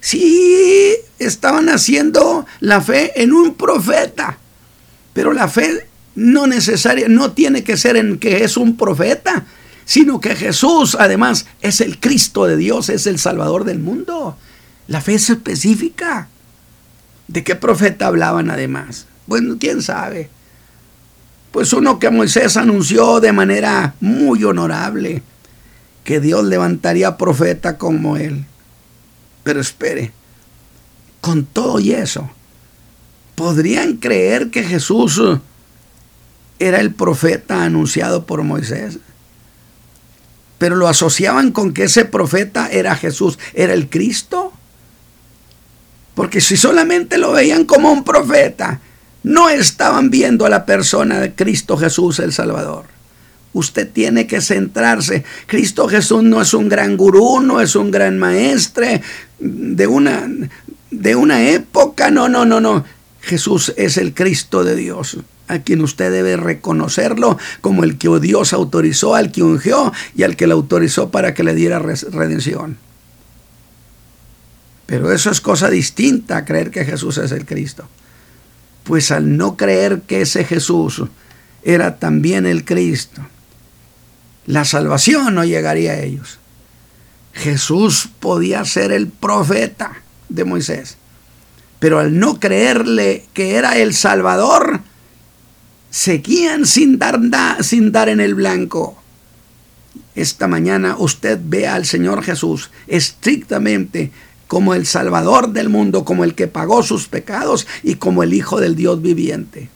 Sí, 0.00 0.96
estaban 1.18 1.68
haciendo 1.68 2.46
la 2.60 2.80
fe 2.80 3.22
en 3.22 3.32
un 3.32 3.54
profeta, 3.54 4.38
pero 5.12 5.32
la 5.32 5.48
fe 5.48 5.86
no 6.14 6.46
necesaria, 6.46 7.08
no 7.08 7.32
tiene 7.32 7.62
que 7.64 7.76
ser 7.76 7.96
en 7.96 8.18
que 8.18 8.44
es 8.44 8.56
un 8.56 8.76
profeta, 8.76 9.44
sino 9.84 10.20
que 10.20 10.36
Jesús 10.36 10.96
además 10.98 11.46
es 11.60 11.80
el 11.80 11.98
Cristo 11.98 12.46
de 12.46 12.56
Dios, 12.56 12.88
es 12.88 13.06
el 13.06 13.18
Salvador 13.18 13.64
del 13.64 13.80
mundo. 13.80 14.36
La 14.86 15.00
fe 15.00 15.14
es 15.14 15.28
específica. 15.30 16.28
¿De 17.28 17.44
qué 17.44 17.56
profeta 17.56 18.06
hablaban 18.06 18.50
además? 18.50 19.06
Bueno, 19.26 19.56
quién 19.58 19.82
sabe. 19.82 20.30
Pues 21.50 21.72
uno 21.72 21.98
que 21.98 22.10
Moisés 22.10 22.56
anunció 22.56 23.20
de 23.20 23.32
manera 23.32 23.94
muy 24.00 24.42
honorable 24.44 25.22
que 26.04 26.20
Dios 26.20 26.44
levantaría 26.44 27.16
profeta 27.16 27.78
como 27.78 28.16
él. 28.16 28.44
Pero 29.42 29.60
espere, 29.60 30.12
con 31.20 31.44
todo 31.44 31.80
y 31.80 31.92
eso, 31.92 32.30
¿podrían 33.34 33.96
creer 33.96 34.50
que 34.50 34.62
Jesús 34.62 35.20
era 36.62 36.80
el 36.80 36.94
profeta 36.94 37.64
anunciado 37.64 38.24
por 38.24 38.42
Moisés. 38.42 38.98
Pero 40.58 40.76
lo 40.76 40.86
asociaban 40.88 41.50
con 41.50 41.74
que 41.74 41.84
ese 41.84 42.04
profeta 42.04 42.68
era 42.68 42.94
Jesús, 42.94 43.38
era 43.54 43.74
el 43.74 43.90
Cristo. 43.90 44.52
Porque 46.14 46.40
si 46.40 46.56
solamente 46.56 47.18
lo 47.18 47.32
veían 47.32 47.64
como 47.64 47.90
un 47.90 48.04
profeta, 48.04 48.80
no 49.24 49.48
estaban 49.48 50.10
viendo 50.10 50.46
a 50.46 50.50
la 50.50 50.64
persona 50.64 51.18
de 51.18 51.34
Cristo 51.34 51.76
Jesús 51.76 52.20
el 52.20 52.32
Salvador. 52.32 52.84
Usted 53.52 53.90
tiene 53.90 54.26
que 54.26 54.40
centrarse. 54.40 55.24
Cristo 55.46 55.88
Jesús 55.88 56.22
no 56.22 56.40
es 56.40 56.54
un 56.54 56.68
gran 56.68 56.96
gurú, 56.96 57.40
no 57.40 57.60
es 57.60 57.76
un 57.76 57.90
gran 57.90 58.18
maestre 58.18 59.02
de 59.38 59.86
una, 59.86 60.28
de 60.90 61.16
una 61.16 61.48
época. 61.50 62.10
No, 62.10 62.28
no, 62.28 62.44
no, 62.44 62.60
no. 62.60 62.84
Jesús 63.20 63.72
es 63.76 63.98
el 63.98 64.14
Cristo 64.14 64.64
de 64.64 64.74
Dios 64.74 65.18
a 65.48 65.58
quien 65.58 65.82
usted 65.82 66.10
debe 66.10 66.36
reconocerlo 66.36 67.38
como 67.60 67.84
el 67.84 67.98
que 67.98 68.08
Dios 68.20 68.52
autorizó, 68.52 69.14
al 69.14 69.32
que 69.32 69.42
ungió 69.42 69.92
y 70.14 70.22
al 70.22 70.36
que 70.36 70.46
le 70.46 70.54
autorizó 70.54 71.10
para 71.10 71.34
que 71.34 71.44
le 71.44 71.54
diera 71.54 71.78
redención. 71.78 72.78
Pero 74.86 75.12
eso 75.12 75.30
es 75.30 75.40
cosa 75.40 75.68
distinta 75.68 76.38
a 76.38 76.44
creer 76.44 76.70
que 76.70 76.84
Jesús 76.84 77.18
es 77.18 77.32
el 77.32 77.44
Cristo. 77.44 77.86
Pues 78.84 79.10
al 79.10 79.36
no 79.36 79.56
creer 79.56 80.02
que 80.02 80.22
ese 80.22 80.44
Jesús 80.44 81.02
era 81.62 81.98
también 81.98 82.46
el 82.46 82.64
Cristo, 82.64 83.22
la 84.46 84.64
salvación 84.64 85.34
no 85.34 85.44
llegaría 85.44 85.92
a 85.92 86.00
ellos. 86.00 86.38
Jesús 87.32 88.08
podía 88.20 88.64
ser 88.64 88.92
el 88.92 89.08
profeta 89.08 90.02
de 90.28 90.44
Moisés, 90.44 90.96
pero 91.78 91.98
al 91.98 92.18
no 92.18 92.40
creerle 92.40 93.26
que 93.32 93.56
era 93.56 93.78
el 93.78 93.94
Salvador, 93.94 94.80
seguían 95.90 96.66
sin 96.66 96.98
dar, 96.98 97.20
sin 97.62 97.92
dar 97.92 98.08
en 98.08 98.20
el 98.20 98.34
blanco. 98.34 98.98
Esta 100.14 100.46
mañana 100.46 100.96
usted 100.98 101.38
ve 101.42 101.66
al 101.66 101.86
Señor 101.86 102.22
Jesús 102.22 102.70
estrictamente 102.86 104.12
como 104.46 104.74
el 104.74 104.86
Salvador 104.86 105.52
del 105.52 105.70
mundo, 105.70 106.04
como 106.04 106.24
el 106.24 106.34
que 106.34 106.46
pagó 106.46 106.82
sus 106.82 107.08
pecados 107.08 107.66
y 107.82 107.94
como 107.94 108.22
el 108.22 108.34
Hijo 108.34 108.60
del 108.60 108.76
Dios 108.76 109.00
viviente. 109.00 109.70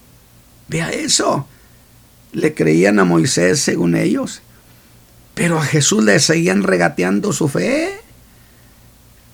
Vea 0.69 0.91
eso. 0.91 1.47
Le 2.33 2.53
creían 2.53 2.99
a 2.99 3.05
Moisés 3.05 3.61
según 3.61 3.95
ellos, 3.97 4.43
pero 5.37 5.59
a 5.59 5.63
Jesús 5.63 6.03
le 6.03 6.19
seguían 6.19 6.63
regateando 6.63 7.31
su 7.31 7.47
fe. 7.47 8.01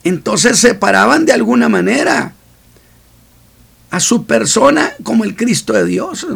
Entonces 0.02 0.58
se 0.58 0.74
paraban 0.74 1.26
de 1.26 1.32
alguna 1.32 1.68
manera 1.68 2.34
a 3.88 4.00
su 4.00 4.26
persona 4.26 4.94
como 5.04 5.22
el 5.22 5.36
Cristo 5.36 5.74
de 5.74 5.86
Dios. 5.86 6.26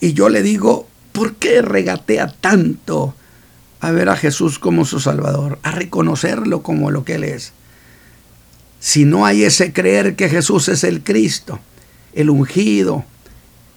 Y 0.00 0.14
yo 0.14 0.28
le 0.28 0.42
digo, 0.42 0.88
¿por 1.12 1.36
qué 1.36 1.62
regatea 1.62 2.34
tanto 2.40 3.14
a 3.78 3.92
ver 3.92 4.08
a 4.08 4.16
Jesús 4.16 4.58
como 4.58 4.86
su 4.86 4.98
Salvador, 4.98 5.60
a 5.62 5.70
reconocerlo 5.70 6.64
como 6.64 6.90
lo 6.90 7.04
que 7.04 7.14
Él 7.14 7.22
es? 7.22 7.52
Si 8.80 9.04
no 9.04 9.24
hay 9.24 9.44
ese 9.44 9.72
creer 9.72 10.16
que 10.16 10.28
Jesús 10.28 10.68
es 10.68 10.82
el 10.82 11.04
Cristo, 11.04 11.60
el 12.12 12.28
ungido, 12.28 13.04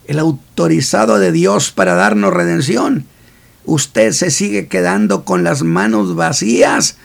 el 0.07 0.17
autorizado 0.17 1.19
de 1.19 1.31
Dios 1.31 1.69
para 1.69 1.93
darnos 1.93 2.33
redención, 2.33 3.05
usted 3.65 4.11
se 4.11 4.31
sigue 4.31 4.67
quedando 4.67 5.23
con 5.23 5.43
las 5.43 5.63
manos 5.63 6.15
vacías 6.15 6.97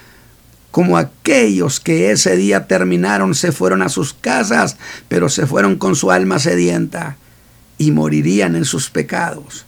como 0.70 0.96
aquellos 0.96 1.80
que 1.80 2.12
ese 2.12 2.36
día 2.36 2.66
terminaron, 2.66 3.34
se 3.34 3.52
fueron 3.52 3.82
a 3.82 3.88
sus 3.88 4.14
casas, 4.14 4.76
pero 5.08 5.28
se 5.28 5.46
fueron 5.46 5.76
con 5.76 5.96
su 5.96 6.10
alma 6.10 6.38
sedienta 6.38 7.16
y 7.76 7.90
morirían 7.90 8.54
en 8.54 8.64
sus 8.64 8.90
pecados. 8.90 9.66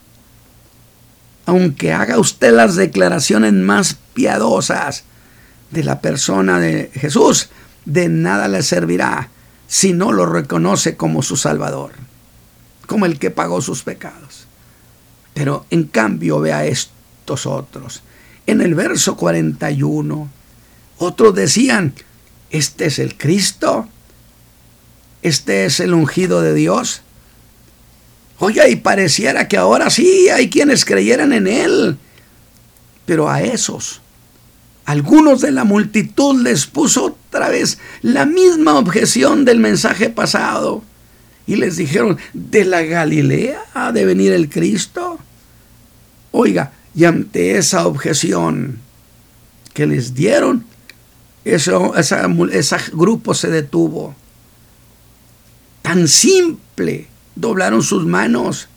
Aunque 1.45 1.93
haga 1.93 2.19
usted 2.19 2.53
las 2.55 2.77
declaraciones 2.77 3.53
más 3.53 3.97
piadosas 4.15 5.05
de 5.71 5.83
la 5.83 6.01
persona 6.01 6.61
de 6.61 6.91
Jesús, 6.95 7.49
de 7.85 8.09
nada 8.09 8.47
le 8.47 8.63
servirá 8.63 9.31
si 9.67 9.93
no 9.93 10.13
lo 10.13 10.27
reconoce 10.27 10.97
como 10.97 11.23
su 11.23 11.37
Salvador, 11.37 11.93
como 12.87 13.07
el 13.07 13.19
que 13.19 13.31
pagó 13.31 13.61
sus 13.61 13.83
pecados. 13.83 14.22
Pero 15.35 15.67
en 15.71 15.85
cambio 15.85 16.41
vea 16.41 16.67
estos 16.67 17.47
otros. 17.47 18.03
En 18.47 18.61
el 18.61 18.75
verso 18.75 19.17
41, 19.17 20.31
otros 20.99 21.35
decían, 21.35 21.95
este 22.51 22.87
es 22.87 22.99
el 22.99 23.17
Cristo, 23.17 23.89
este 25.23 25.65
es 25.65 25.81
el 25.81 25.95
ungido 25.95 26.43
de 26.43 26.55
Dios. 26.55 27.03
Oye, 28.39 28.69
y 28.71 28.77
pareciera 28.77 29.49
que 29.49 29.57
ahora 29.57 29.91
sí 29.91 30.29
hay 30.29 30.51
quienes 30.51 30.85
creyeran 30.85 31.33
en 31.33 31.47
él, 31.47 31.97
pero 33.07 33.31
a 33.31 33.43
esos 33.43 34.03
algunos 34.85 35.41
de 35.41 35.53
la 35.53 35.65
multitud 35.65 36.41
les 36.43 36.67
puso 36.67 37.17
otra 37.31 37.49
vez 37.49 37.79
la 38.03 38.27
misma 38.27 38.79
objeción 38.79 39.45
del 39.45 39.59
mensaje 39.59 40.11
pasado 40.11 40.83
y 41.47 41.57
les 41.57 41.77
dijeron, 41.77 42.19
¿de 42.33 42.65
la 42.65 42.83
Galilea 42.83 43.63
ha 43.75 43.93
de 43.93 44.05
venir 44.05 44.33
el 44.33 44.49
Cristo? 44.49 45.19
Oiga, 46.31 46.73
y 46.95 47.05
ante 47.05 47.57
esa 47.57 47.87
objeción 47.87 48.79
que 49.75 49.87
les 49.87 50.15
dieron, 50.15 50.65
ese 51.45 51.73
grupo 52.93 53.35
se 53.35 53.51
detuvo. 53.51 54.15
Tan 55.83 56.07
simple, 56.07 57.09
doblaron 57.35 57.83
sus 57.83 58.07
manos 58.07 58.69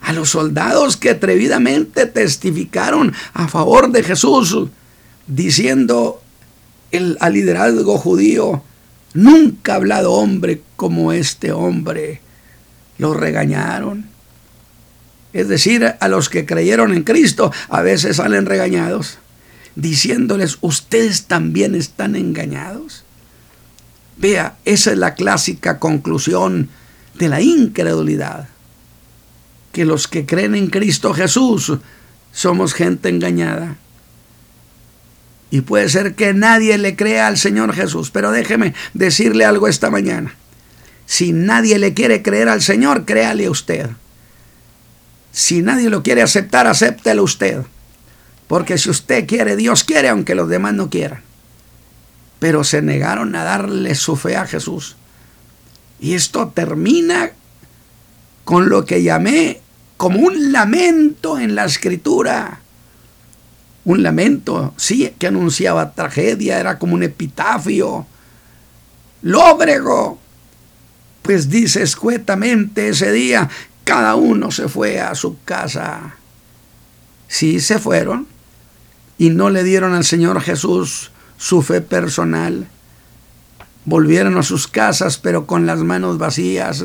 a 0.00 0.12
los 0.12 0.30
soldados 0.30 0.96
que 0.96 1.10
atrevidamente 1.10 2.06
testificaron 2.06 3.12
a 3.32 3.48
favor 3.48 3.90
de 3.90 4.02
Jesús, 4.02 4.68
diciendo 5.26 6.22
el, 6.90 7.16
al 7.20 7.32
liderazgo 7.32 7.98
judío, 7.98 8.62
nunca 9.14 9.72
ha 9.72 9.76
hablado 9.76 10.12
hombre 10.12 10.60
como 10.76 11.12
este 11.12 11.52
hombre. 11.52 12.20
Lo 12.98 13.14
regañaron. 13.14 14.06
Es 15.32 15.48
decir, 15.48 15.94
a 15.98 16.08
los 16.08 16.28
que 16.28 16.46
creyeron 16.46 16.92
en 16.92 17.02
Cristo 17.02 17.50
a 17.68 17.80
veces 17.80 18.16
salen 18.16 18.46
regañados, 18.46 19.18
diciéndoles, 19.74 20.58
ustedes 20.60 21.24
también 21.24 21.74
están 21.74 22.14
engañados. 22.14 23.04
Vea, 24.16 24.56
esa 24.64 24.92
es 24.92 24.98
la 24.98 25.14
clásica 25.14 25.78
conclusión 25.78 26.68
de 27.14 27.28
la 27.28 27.40
incredulidad 27.40 28.48
que 29.74 29.84
los 29.84 30.06
que 30.06 30.24
creen 30.24 30.54
en 30.54 30.68
Cristo 30.68 31.12
Jesús 31.12 31.72
somos 32.32 32.72
gente 32.72 33.08
engañada. 33.08 33.76
Y 35.54 35.60
puede 35.60 35.88
ser 35.88 36.16
que 36.16 36.34
nadie 36.34 36.78
le 36.78 36.96
crea 36.96 37.28
al 37.28 37.38
Señor 37.38 37.72
Jesús, 37.72 38.10
pero 38.10 38.32
déjeme 38.32 38.74
decirle 38.92 39.44
algo 39.44 39.68
esta 39.68 39.88
mañana. 39.88 40.34
Si 41.06 41.32
nadie 41.32 41.78
le 41.78 41.94
quiere 41.94 42.22
creer 42.22 42.48
al 42.48 42.60
Señor, 42.60 43.04
créale 43.04 43.48
usted. 43.48 43.88
Si 45.30 45.62
nadie 45.62 45.90
lo 45.90 46.02
quiere 46.02 46.22
aceptar, 46.22 46.66
acéptelo 46.66 47.22
usted. 47.22 47.60
Porque 48.48 48.78
si 48.78 48.90
usted 48.90 49.28
quiere, 49.28 49.54
Dios 49.54 49.84
quiere, 49.84 50.08
aunque 50.08 50.34
los 50.34 50.48
demás 50.48 50.74
no 50.74 50.90
quieran. 50.90 51.22
Pero 52.40 52.64
se 52.64 52.82
negaron 52.82 53.36
a 53.36 53.44
darle 53.44 53.94
su 53.94 54.16
fe 54.16 54.34
a 54.34 54.48
Jesús. 54.48 54.96
Y 56.00 56.14
esto 56.14 56.48
termina 56.52 57.30
con 58.42 58.68
lo 58.68 58.84
que 58.84 59.04
llamé 59.04 59.60
como 59.98 60.18
un 60.18 60.50
lamento 60.50 61.38
en 61.38 61.54
la 61.54 61.64
escritura. 61.64 62.63
Un 63.84 64.02
lamento, 64.02 64.72
sí, 64.76 65.12
que 65.18 65.26
anunciaba 65.26 65.92
tragedia, 65.92 66.58
era 66.58 66.78
como 66.78 66.94
un 66.94 67.02
epitafio. 67.02 68.06
Lóbrego, 69.22 70.18
pues 71.22 71.48
dice 71.48 71.82
escuetamente 71.82 72.88
ese 72.88 73.12
día, 73.12 73.48
cada 73.84 74.14
uno 74.14 74.50
se 74.50 74.68
fue 74.68 75.00
a 75.00 75.14
su 75.14 75.38
casa. 75.44 76.16
Sí, 77.28 77.60
se 77.60 77.78
fueron 77.78 78.26
y 79.18 79.30
no 79.30 79.50
le 79.50 79.64
dieron 79.64 79.94
al 79.94 80.04
Señor 80.04 80.40
Jesús 80.40 81.10
su 81.36 81.62
fe 81.62 81.80
personal. 81.80 82.68
Volvieron 83.84 84.38
a 84.38 84.42
sus 84.42 84.66
casas, 84.66 85.18
pero 85.18 85.46
con 85.46 85.66
las 85.66 85.80
manos 85.80 86.18
vacías 86.18 86.84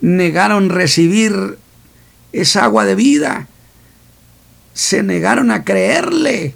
negaron 0.00 0.68
recibir 0.68 1.58
esa 2.32 2.64
agua 2.64 2.84
de 2.84 2.94
vida, 2.94 3.48
se 4.74 5.02
negaron 5.02 5.50
a 5.50 5.64
creerle 5.64 6.54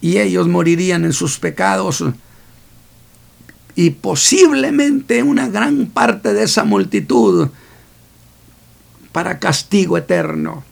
y 0.00 0.18
ellos 0.18 0.46
morirían 0.46 1.04
en 1.04 1.12
sus 1.12 1.38
pecados 1.38 2.04
y 3.74 3.90
posiblemente 3.90 5.22
una 5.22 5.48
gran 5.48 5.86
parte 5.86 6.34
de 6.34 6.44
esa 6.44 6.64
multitud 6.64 7.48
para 9.12 9.38
castigo 9.38 9.96
eterno. 9.96 10.64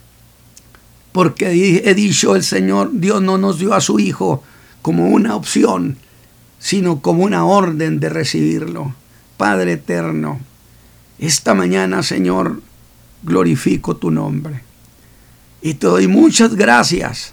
Porque 1.12 1.80
he 1.84 1.94
dicho 1.94 2.36
el 2.36 2.44
Señor, 2.44 2.90
Dios 2.92 3.22
no 3.22 3.38
nos 3.38 3.58
dio 3.58 3.74
a 3.74 3.80
su 3.80 3.98
Hijo 3.98 4.42
como 4.82 5.08
una 5.08 5.36
opción, 5.36 5.96
sino 6.58 7.00
como 7.00 7.24
una 7.24 7.44
orden 7.46 7.98
de 7.98 8.10
recibirlo. 8.10 8.94
Padre 9.36 9.72
eterno, 9.72 10.40
esta 11.18 11.54
mañana, 11.54 12.02
Señor, 12.02 12.60
glorifico 13.22 13.96
tu 13.96 14.10
nombre. 14.10 14.67
Y 15.60 15.74
te 15.74 15.86
doy 15.86 16.08
muchas 16.08 16.54
gracias 16.54 17.32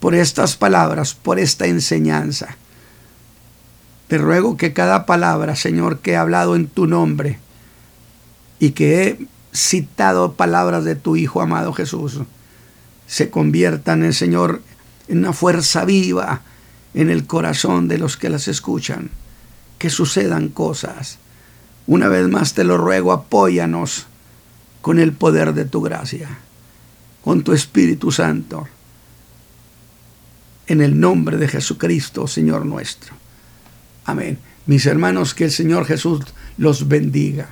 por 0.00 0.14
estas 0.14 0.56
palabras, 0.56 1.14
por 1.14 1.38
esta 1.38 1.66
enseñanza. 1.66 2.56
Te 4.08 4.18
ruego 4.18 4.56
que 4.56 4.72
cada 4.72 5.04
palabra, 5.04 5.54
Señor, 5.54 5.98
que 5.98 6.12
he 6.12 6.16
hablado 6.16 6.56
en 6.56 6.66
tu 6.66 6.86
nombre 6.86 7.38
y 8.58 8.70
que 8.70 9.02
he 9.02 9.26
citado 9.52 10.32
palabras 10.32 10.84
de 10.84 10.96
tu 10.96 11.16
Hijo 11.16 11.42
amado 11.42 11.72
Jesús, 11.72 12.20
se 13.06 13.30
conviertan, 13.30 14.04
en 14.04 14.12
Señor, 14.12 14.62
en 15.08 15.18
una 15.18 15.32
fuerza 15.32 15.84
viva 15.84 16.42
en 16.94 17.10
el 17.10 17.26
corazón 17.26 17.88
de 17.88 17.98
los 17.98 18.16
que 18.16 18.30
las 18.30 18.48
escuchan. 18.48 19.10
Que 19.78 19.90
sucedan 19.90 20.48
cosas 20.48 21.18
una 21.88 22.08
vez 22.08 22.28
más 22.28 22.52
te 22.52 22.64
lo 22.64 22.76
ruego, 22.76 23.12
apóyanos 23.12 24.06
con 24.82 24.98
el 25.00 25.14
poder 25.14 25.54
de 25.54 25.64
tu 25.64 25.80
gracia, 25.80 26.38
con 27.28 27.44
tu 27.44 27.52
Espíritu 27.52 28.10
Santo, 28.10 28.66
en 30.66 30.80
el 30.80 30.98
nombre 30.98 31.36
de 31.36 31.46
Jesucristo, 31.46 32.26
Señor 32.26 32.64
nuestro. 32.64 33.14
Amén. 34.06 34.38
Mis 34.64 34.86
hermanos, 34.86 35.34
que 35.34 35.44
el 35.44 35.50
Señor 35.50 35.84
Jesús 35.84 36.20
los 36.56 36.88
bendiga. 36.88 37.50